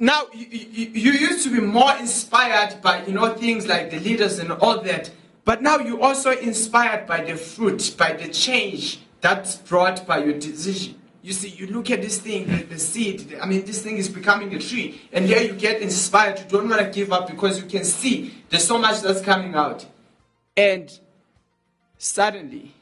Now, 0.00 0.24
you, 0.32 0.46
you, 0.46 0.86
you 0.86 1.12
used 1.12 1.44
to 1.44 1.50
be 1.50 1.60
more 1.60 1.94
inspired 1.96 2.82
by, 2.82 3.04
you 3.06 3.12
know, 3.12 3.34
things 3.34 3.68
like 3.68 3.90
the 3.90 4.00
leaders 4.00 4.40
and 4.40 4.50
all 4.50 4.80
that. 4.82 5.10
But 5.44 5.62
now 5.62 5.78
you're 5.78 6.02
also 6.02 6.32
inspired 6.32 7.06
by 7.06 7.22
the 7.22 7.36
fruit, 7.36 7.94
by 7.96 8.14
the 8.14 8.28
change 8.28 9.00
that's 9.20 9.56
brought 9.56 10.06
by 10.06 10.24
your 10.24 10.34
decision. 10.34 10.96
you 11.22 11.32
see, 11.32 11.48
you 11.48 11.66
look 11.66 11.90
at 11.90 12.00
this 12.00 12.18
thing, 12.18 12.46
the, 12.46 12.62
the 12.64 12.78
seed, 12.78 13.36
I 13.40 13.46
mean, 13.46 13.64
this 13.64 13.82
thing 13.82 13.98
is 13.98 14.08
becoming 14.08 14.54
a 14.54 14.58
tree. 14.58 15.00
And 15.12 15.26
here 15.26 15.42
you 15.42 15.52
get 15.52 15.82
inspired. 15.82 16.38
You 16.38 16.44
don't 16.46 16.68
want 16.68 16.80
to 16.80 16.90
give 16.90 17.12
up 17.12 17.28
because 17.28 17.60
you 17.60 17.66
can 17.66 17.84
see 17.84 18.34
there's 18.48 18.66
so 18.66 18.78
much 18.78 19.02
that's 19.02 19.20
coming 19.20 19.54
out. 19.54 19.86
And 20.56 20.90
suddenly, 21.98 22.72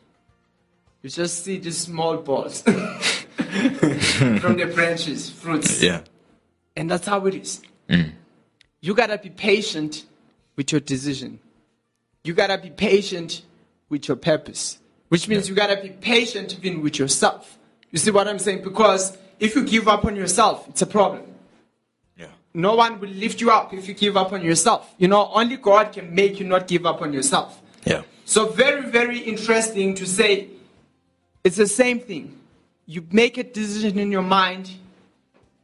you 1.03 1.11
just 1.11 1.44
see 1.44 1.59
these 1.59 1.79
small 1.79 2.18
balls 2.18 2.62
from 2.62 4.57
the 4.57 4.70
branches, 4.74 5.31
fruits. 5.31 5.83
Yeah. 5.83 6.03
And 6.77 6.90
that's 6.90 7.07
how 7.07 7.24
it 7.27 7.35
is. 7.35 7.62
Mm. 7.88 8.12
You 8.81 8.94
gotta 8.94 9.18
be 9.18 9.31
patient 9.31 10.07
with 10.57 10.70
your 10.70 10.81
decision. 10.81 11.40
You 12.22 12.35
gotta 12.35 12.59
be 12.59 12.70
patient 12.70 13.42
with 13.88 14.07
your 14.07 14.16
purpose, 14.16 14.79
which 15.09 15.29
means 15.29 15.49
you 15.49 15.55
gotta 15.55 15.81
be 15.81 15.90
patient 15.90 16.57
even 16.59 16.83
with 16.83 16.99
yourself. 16.99 17.59
You 17.90 17.99
see 17.99 18.11
what 18.11 18.29
I'm 18.29 18.38
saying? 18.38 18.62
Because 18.62 19.16
if 19.40 19.55
you 19.55 19.64
give 19.64 19.88
up 19.88 20.05
on 20.05 20.16
yourself, 20.16 20.68
it's 20.68 20.83
a 20.83 20.87
problem. 20.87 21.23
Yeah. 22.16 22.27
No 22.55 22.75
one 22.75 23.01
will 23.01 23.09
lift 23.09 23.40
you 23.40 23.51
up 23.51 23.73
if 23.73 23.88
you 23.88 23.94
give 23.94 24.16
up 24.16 24.33
on 24.33 24.42
yourself. 24.42 24.94
You 24.99 25.09
know, 25.09 25.31
only 25.33 25.57
God 25.57 25.92
can 25.92 26.14
make 26.14 26.38
you 26.38 26.47
not 26.47 26.68
give 26.68 26.85
up 26.85 27.01
on 27.01 27.12
yourself. 27.12 27.61
Yeah. 27.85 28.03
So 28.25 28.49
very, 28.49 28.90
very 28.90 29.18
interesting 29.21 29.94
to 29.94 30.07
say 30.07 30.49
it's 31.44 31.57
the 31.57 31.66
same 31.66 32.01
thing. 32.01 32.38
You 32.85 33.07
make 33.11 33.38
a 33.38 33.44
decision 33.44 33.99
in 33.99 34.12
your 34.12 34.23
mind, 34.23 34.71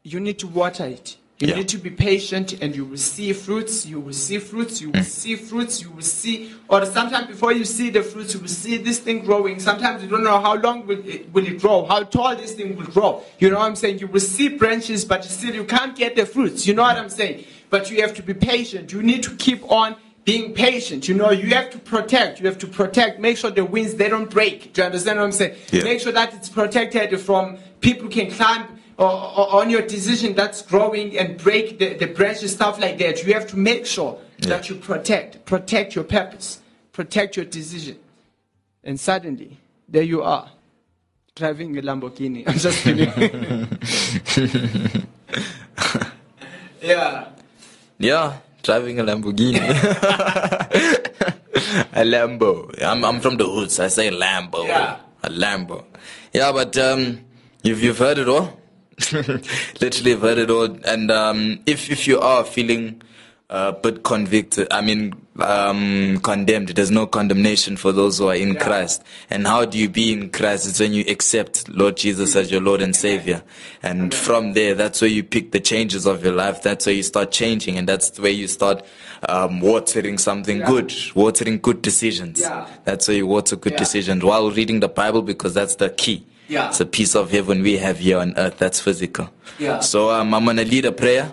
you 0.03 0.21
need 0.21 0.39
to 0.39 0.47
water 0.47 0.87
it. 0.87 1.17
You 1.41 1.49
Yeah. 1.49 1.57
need 1.57 1.69
to 1.69 1.79
be 1.79 1.91
patient 1.91 2.55
and 2.61 2.77
you 2.77 2.85
will 2.85 2.97
see 2.97 3.33
fruits, 3.33 3.85
you 3.85 3.99
will 3.99 4.13
see 4.13 4.39
fruits, 4.39 4.81
you 4.81 4.91
will 4.91 5.01
hmm. 5.01 5.05
see 5.05 5.35
fruits, 5.35 5.83
you 5.83 5.91
will 5.91 6.01
see, 6.03 6.53
or 6.69 6.87
sometimes 6.87 7.27
before 7.27 7.53
you 7.53 7.65
see 7.65 7.91
the 7.91 8.05
fruits, 8.05 8.35
you 8.35 8.41
will 8.41 8.47
see 8.47 8.77
this 8.77 9.01
thing 9.01 9.25
growing. 9.25 9.59
Sometimes 9.59 10.05
you 10.05 10.09
don't 10.09 10.23
know 10.23 10.39
how 10.39 10.55
long 10.55 10.87
will 10.87 11.05
it, 11.05 11.33
will 11.33 11.45
it 11.45 11.61
grow, 11.61 11.87
how 11.87 12.05
tall 12.05 12.37
this 12.37 12.53
thing 12.53 12.77
will 12.77 12.87
grow. 12.87 13.23
You 13.41 13.51
know 13.51 13.59
what 13.59 13.67
I'm 13.67 13.75
saying? 13.75 13.99
You 13.99 14.07
will 14.07 14.21
see 14.21 14.49
branches, 14.49 15.05
but 15.05 15.25
still 15.25 15.53
you 15.53 15.65
can't 15.65 15.97
get 15.97 16.15
the 16.15 16.25
fruits. 16.25 16.69
You 16.69 16.75
know 16.75 16.83
what 16.83 16.97
I'm 16.97 17.11
saying? 17.11 17.45
But 17.69 17.91
you 17.91 18.01
have 18.03 18.15
to 18.15 18.23
be 18.23 18.35
patient. 18.35 18.93
You 18.93 19.03
need 19.03 19.25
to 19.25 19.35
keep 19.35 19.69
on 19.69 19.97
being 20.25 20.55
patient. 20.55 21.09
You 21.09 21.15
know, 21.15 21.31
you 21.31 21.49
have 21.49 21.71
to 21.71 21.79
protect. 21.79 22.39
You 22.39 22.47
have 22.47 22.59
to 22.59 22.69
protect. 22.69 23.19
Make 23.19 23.39
sure 23.39 23.51
the 23.51 23.65
winds 23.65 23.97
they 23.97 24.09
don't 24.09 24.31
break. 24.31 24.73
Do 24.73 24.83
you 24.83 24.87
understand 24.87 25.19
what 25.19 25.25
I'm 25.25 25.33
saying? 25.33 25.57
Yeah. 25.73 25.83
Make 25.83 26.01
sure 26.01 26.13
that 26.13 26.33
it's 26.33 26.49
protected 26.49 27.21
from 27.21 27.59
people 27.81 28.09
can 28.09 28.31
climb 28.31 28.67
or, 28.97 29.11
or 29.11 29.61
on 29.63 29.71
your 29.71 29.83
decision 29.83 30.35
that's 30.35 30.63
growing 30.63 31.19
and 31.19 31.37
break 31.37 31.79
the, 31.79 31.95
the 31.95 32.07
branches, 32.07 32.53
stuff 32.53 32.81
like 32.81 32.99
that. 32.99 33.25
You 33.25 33.35
have 33.35 33.47
to 33.49 33.59
make 33.59 33.87
sure 33.87 34.19
that 34.41 34.69
you 34.69 34.77
protect, 34.77 35.45
protect 35.47 35.95
your 35.95 36.05
purpose, 36.05 36.61
protect 36.93 37.37
your 37.37 37.47
decision. 37.47 37.99
And 38.83 39.01
suddenly, 39.01 39.59
there 39.89 40.03
you 40.03 40.23
are, 40.23 40.51
driving 41.35 41.77
a 41.79 41.83
Lamborghini. 41.83 42.45
I'm 42.49 42.59
just 42.59 42.83
kidding. 42.83 43.09
yeah. 46.83 47.29
Yeah, 47.99 48.39
driving 48.63 49.01
a 49.01 49.05
Lamborghini. 49.05 49.61
a 51.93 52.05
Lambo. 52.05 52.83
I'm, 52.83 53.05
I'm 53.05 53.21
from 53.21 53.37
the 53.37 53.45
hoods. 53.45 53.81
I 53.81 53.89
say 53.89 54.11
Lambo. 54.11 54.67
Yeah. 54.67 54.99
A 55.23 55.29
Lambo. 55.31 55.85
Yeah, 56.33 56.53
but 56.53 56.77
um, 56.77 57.21
you've, 57.63 57.83
you've 57.83 57.99
heard 57.99 58.19
it 58.19 58.29
all. 58.29 58.61
Literally, 59.81 60.11
you've 60.11 60.21
heard 60.21 60.39
it 60.39 60.51
all. 60.51 60.77
And 60.87 61.11
um, 61.11 61.61
if, 61.67 61.91
if 61.91 62.07
you 62.07 62.21
are 62.21 62.45
feeling 62.45 63.03
a 63.51 63.73
bit 63.73 64.03
convicted, 64.05 64.69
I 64.71 64.81
mean, 64.81 65.15
um, 65.41 66.21
condemned, 66.23 66.69
there's 66.71 66.91
no 66.93 67.07
condemnation 67.07 67.77
for 67.77 67.91
those 67.93 68.19
who 68.19 68.29
are 68.29 68.35
in 68.37 68.55
Christ. 68.57 69.03
And 69.31 69.47
how 69.47 69.65
do 69.65 69.79
you 69.79 69.89
be 69.89 70.13
in 70.13 70.31
Christ? 70.31 70.69
It's 70.69 70.79
when 70.81 70.93
you 70.93 71.05
accept 71.09 71.69
Lord 71.69 71.97
Jesus 71.97 72.37
as 72.37 72.51
your 72.53 72.61
Lord 72.61 72.81
and 72.83 72.95
Savior. 72.95 73.43
And 73.83 74.15
from 74.15 74.53
there, 74.53 74.75
that's 74.75 75.01
where 75.01 75.11
you 75.11 75.25
pick 75.25 75.51
the 75.51 75.61
changes 75.61 76.07
of 76.07 76.25
your 76.25 76.35
life. 76.35 76.63
That's 76.63 76.87
where 76.87 76.95
you 76.95 77.03
start 77.03 77.33
changing. 77.33 77.77
And 77.77 77.89
that's 77.89 78.19
where 78.19 78.31
you 78.31 78.47
start 78.47 78.85
um, 79.29 79.61
watering 79.61 80.19
something 80.19 80.59
Yeah. 80.59 80.67
good, 80.67 80.95
watering 81.15 81.59
good 81.59 81.83
decisions. 81.83 82.41
Yeah. 82.41 82.69
That's 82.85 83.09
where 83.09 83.17
you 83.17 83.27
water 83.27 83.57
good 83.57 83.73
Yeah. 83.73 83.79
decisions 83.79 84.23
while 84.23 84.51
reading 84.51 84.81
the 84.81 84.89
Bible 84.89 85.23
because 85.23 85.53
that's 85.55 85.75
the 85.77 85.91
key. 85.91 86.25
Yeah. 86.49 86.69
It's 86.69 86.81
a 86.81 86.87
piece 86.87 87.15
of 87.15 87.31
heaven 87.31 87.63
we 87.63 87.79
have 87.79 87.99
here 87.99 88.19
on 88.19 88.35
earth 88.37 88.59
that's 88.59 88.81
physical. 88.81 89.31
Yeah. 89.59 89.81
So 89.81 90.11
um, 90.11 90.35
I'm 90.35 90.45
going 90.45 90.57
to 90.59 90.65
lead 90.65 90.85
a 90.85 90.93
prayer 90.93 91.33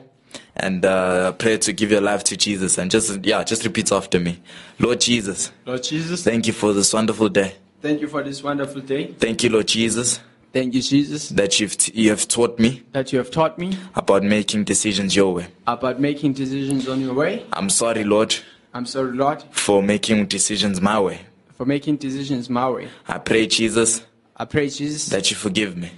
and 0.56 0.86
uh, 0.86 1.32
a 1.34 1.34
prayer 1.34 1.58
to 1.60 1.74
give 1.74 1.91
your 1.91 2.02
life 2.02 2.24
to 2.26 2.38
Jesus. 2.38 2.78
And 2.78 2.89
just, 2.91 3.24
yeah, 3.26 3.43
just 3.43 3.63
repeat 3.63 3.91
after 3.91 4.19
me. 4.19 4.39
Lord 4.80 5.02
Jesus, 5.02 5.52
Lord 5.65 5.84
Jesus, 5.84 6.24
thank 6.24 6.47
you 6.47 6.54
for 6.54 6.74
this 6.74 6.93
wonderful 6.93 7.30
day. 7.30 7.56
thank 7.82 8.02
you 8.02 8.08
for 8.08 8.24
this 8.24 8.41
wonderful 8.43 8.82
day. 8.82 9.08
Thank 9.19 9.43
you, 9.43 9.50
Lord 9.50 9.67
Jesus, 9.67 10.19
Thank 10.54 10.74
you, 10.74 10.82
Jesus, 10.82 11.30
that 11.30 11.62
you've, 11.62 11.78
t- 11.78 11.93
you 11.95 12.10
have 12.10 12.28
taught 12.28 12.60
me 12.60 12.84
that 12.91 13.13
you 13.13 13.19
have 13.19 13.32
taught 13.32 13.58
me 13.58 13.78
about 13.95 14.21
making 14.24 14.65
decisions 14.65 15.15
your 15.15 15.34
way. 15.34 15.47
about 15.65 16.02
making 16.02 16.34
decisions 16.34 16.89
on 16.89 17.00
your 17.00 17.13
way. 17.13 17.45
I'm 17.54 17.69
sorry, 17.69 18.04
Lord, 18.04 18.36
I'm 18.74 18.86
sorry, 18.86 19.13
Lord, 19.13 19.41
for 19.52 19.82
making 19.82 20.26
decisions 20.26 20.82
my 20.82 21.00
way. 21.00 21.21
for 21.58 21.65
making 21.65 21.95
decisions 21.97 22.50
my 22.50 22.69
way. 22.69 22.89
I 23.08 23.17
pray, 23.19 23.47
Jesus, 23.47 24.04
I 24.41 24.45
pray, 24.45 24.69
Jesus, 24.69 25.08
that 25.10 25.30
you 25.30 25.38
forgive 25.38 25.77
me. 25.77 25.91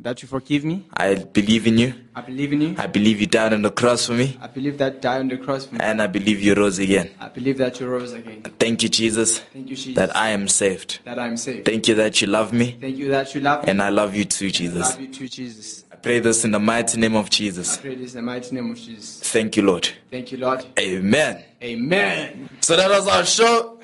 that 0.00 0.20
you 0.20 0.26
forgive 0.26 0.64
me. 0.64 0.84
I 0.92 1.14
believe 1.14 1.68
in 1.68 1.78
you. 1.78 1.94
I 2.16 2.20
believe 2.20 2.52
in 2.52 2.60
you. 2.60 2.74
I 2.76 2.88
believe 2.88 3.20
you 3.20 3.28
died 3.28 3.52
on 3.52 3.62
the 3.62 3.70
cross 3.70 4.06
for 4.06 4.12
me. 4.14 4.36
I 4.42 4.48
believe 4.48 4.76
that 4.78 5.00
died 5.00 5.20
on 5.20 5.28
the 5.28 5.36
cross 5.36 5.66
for 5.66 5.74
me. 5.74 5.80
And 5.80 6.02
I 6.02 6.08
believe 6.08 6.40
you 6.40 6.54
rose 6.54 6.80
again. 6.80 7.10
I 7.20 7.28
believe 7.28 7.58
that 7.58 7.78
you 7.78 7.86
rose 7.86 8.12
again. 8.12 8.42
Thank 8.58 8.82
you, 8.82 8.88
Jesus, 8.88 9.38
Thank 9.38 9.70
you, 9.70 9.76
Jesus, 9.76 9.94
that 9.94 10.16
I 10.16 10.30
am 10.30 10.48
saved. 10.48 10.98
that 11.04 11.16
I'm 11.20 11.36
saved. 11.36 11.64
Thank 11.64 11.86
you 11.86 11.94
that 11.94 12.20
you 12.20 12.26
love 12.26 12.52
me. 12.52 12.76
Thank 12.80 12.96
you 12.96 13.08
that 13.10 13.32
you 13.36 13.40
love 13.40 13.62
me. 13.64 13.70
And 13.70 13.80
I 13.80 13.90
love 13.90 14.16
you 14.16 14.24
too, 14.24 14.46
I 14.46 14.50
Jesus. 14.50 14.90
love 14.90 15.00
you 15.00 15.08
too, 15.08 15.28
Jesus. 15.28 15.84
I 15.92 15.94
pray 15.94 16.18
this 16.18 16.44
in 16.44 16.50
the 16.50 16.58
mighty 16.58 16.98
name 16.98 17.14
of 17.14 17.30
Jesus. 17.30 17.78
I 17.78 17.82
pray 17.82 17.94
this 17.94 18.14
in 18.16 18.24
the 18.24 18.32
mighty 18.32 18.52
name 18.52 18.68
of 18.72 18.78
Jesus. 18.78 19.20
Thank 19.20 19.56
you, 19.56 19.62
Lord. 19.62 19.88
Thank 20.10 20.32
you, 20.32 20.38
Lord. 20.38 20.66
Amen. 20.76 21.44
Amen. 21.62 22.48
So 22.62 22.76
that 22.76 22.90
was 22.90 23.06
our 23.06 23.24
show. 23.24 23.78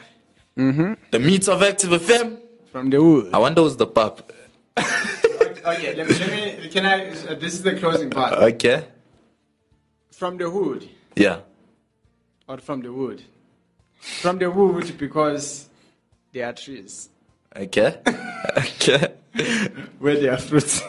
Mm-hmm. 0.58 0.94
The 1.12 1.18
meat 1.20 1.48
of 1.48 1.62
Active 1.62 1.90
FM. 1.90 2.41
From 2.72 2.88
the 2.88 3.02
wood. 3.02 3.30
I 3.34 3.38
wonder 3.38 3.60
who's 3.60 3.76
the 3.76 3.86
pup. 3.86 4.32
Okay, 5.64 5.94
let 5.94 6.08
me, 6.08 6.14
let 6.18 6.30
me, 6.60 6.68
can 6.70 6.84
I, 6.84 7.10
uh, 7.10 7.34
this 7.36 7.54
is 7.54 7.62
the 7.62 7.78
closing 7.78 8.10
part. 8.10 8.32
Okay. 8.32 8.84
From 10.10 10.36
the 10.36 10.50
wood. 10.50 10.88
Yeah. 11.14 11.42
or 12.48 12.58
from 12.58 12.80
the 12.80 12.92
wood? 12.92 13.22
From 14.00 14.38
the 14.38 14.50
wood 14.50 14.98
because 14.98 15.68
they 16.32 16.42
are 16.42 16.52
trees 16.52 17.10
Okay. 17.54 18.00
okay. 18.56 19.12
Where 19.98 20.20
there 20.20 20.32
are 20.32 20.38
fruits. 20.38 20.82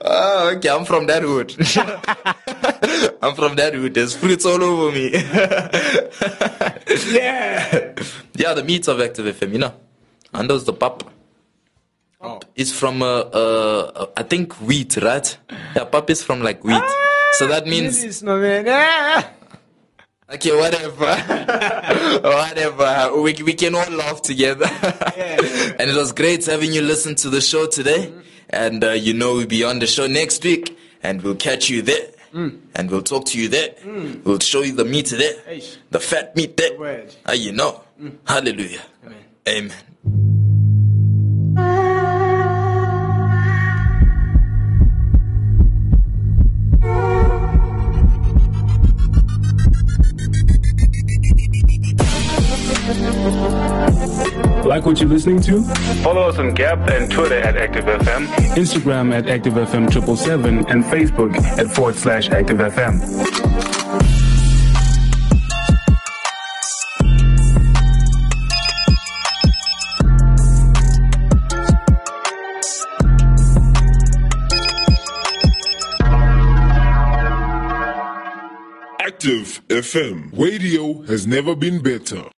Oh, 0.00 0.52
okay. 0.56 0.70
I'm 0.70 0.84
from 0.84 1.06
that 1.06 1.22
hood. 1.22 1.54
I'm 3.22 3.34
from 3.34 3.56
that 3.56 3.74
hood. 3.74 3.94
There's 3.94 4.16
fruits 4.16 4.46
all 4.46 4.62
over 4.62 4.92
me. 4.92 5.10
yeah. 7.12 7.94
yeah, 8.34 8.54
the 8.54 8.64
meat 8.64 8.88
of 8.88 9.00
Active 9.00 9.36
FM, 9.36 9.52
you 9.52 9.58
know. 9.58 9.74
And 10.32 10.48
those 10.48 10.64
the 10.64 10.72
pap. 10.72 11.02
Oh. 12.20 12.40
It's 12.54 12.72
from, 12.72 13.02
uh, 13.02 13.06
uh, 13.06 14.06
I 14.16 14.22
think 14.22 14.54
wheat, 14.60 14.96
right? 14.96 15.36
Yeah, 15.76 15.84
pap 15.84 16.08
is 16.08 16.22
from 16.22 16.42
like 16.42 16.64
wheat. 16.64 16.82
So 17.32 17.46
that 17.48 17.66
means 17.66 18.00
This 18.00 18.16
is 18.16 18.22
my 18.22 18.36
man. 18.36 18.66
Ah! 18.68 19.28
Okay, 20.34 20.56
whatever. 20.56 21.06
whatever. 22.22 23.20
We, 23.20 23.34
we 23.42 23.52
can 23.54 23.74
all 23.74 23.90
laugh 23.90 24.22
together. 24.22 24.64
and 25.78 25.90
it 25.90 25.94
was 25.96 26.12
great 26.12 26.46
having 26.46 26.72
you 26.72 26.80
listen 26.82 27.14
to 27.16 27.28
the 27.28 27.40
show 27.40 27.66
today. 27.66 28.12
And 28.48 28.82
uh, 28.82 28.90
you 28.92 29.12
know 29.14 29.34
we'll 29.34 29.46
be 29.46 29.64
on 29.64 29.78
the 29.78 29.86
show 29.86 30.06
next 30.06 30.42
week. 30.44 30.78
And 31.02 31.20
we'll 31.22 31.34
catch 31.36 31.68
you 31.68 31.82
there. 31.82 32.08
And 32.32 32.90
we'll 32.90 33.02
talk 33.02 33.26
to 33.26 33.38
you 33.40 33.48
there. 33.48 33.74
We'll 34.24 34.38
show 34.38 34.62
you 34.62 34.72
the 34.72 34.86
meat 34.86 35.06
there. 35.10 35.34
Eish. 35.42 35.76
The 35.90 36.00
fat 36.00 36.34
meat 36.34 36.56
there. 36.56 36.78
Word. 36.78 37.14
Ah, 37.26 37.32
you 37.32 37.52
know. 37.52 37.82
Hallelujah. 38.26 38.80
Amen. 39.04 39.18
Amen. 39.48 39.76
Like 54.72 54.86
what 54.86 54.98
you're 55.00 55.08
listening 55.10 55.38
to? 55.42 55.62
Follow 56.02 56.22
us 56.22 56.38
on 56.38 56.54
Gap 56.54 56.88
and 56.88 57.12
Twitter 57.12 57.34
at 57.34 57.56
ActiveFM. 57.56 58.26
Instagram 58.56 59.12
at 59.12 59.26
ActiveFM777 59.26 60.70
and 60.70 60.82
Facebook 60.84 61.36
at 61.58 61.70
forward 61.70 61.94
slash 61.94 62.30
ActiveFM. 62.30 63.02
Active 79.00 79.60
FM. 79.68 80.30
Radio 80.32 81.02
has 81.02 81.26
never 81.26 81.54
been 81.54 81.82
better. 81.82 82.32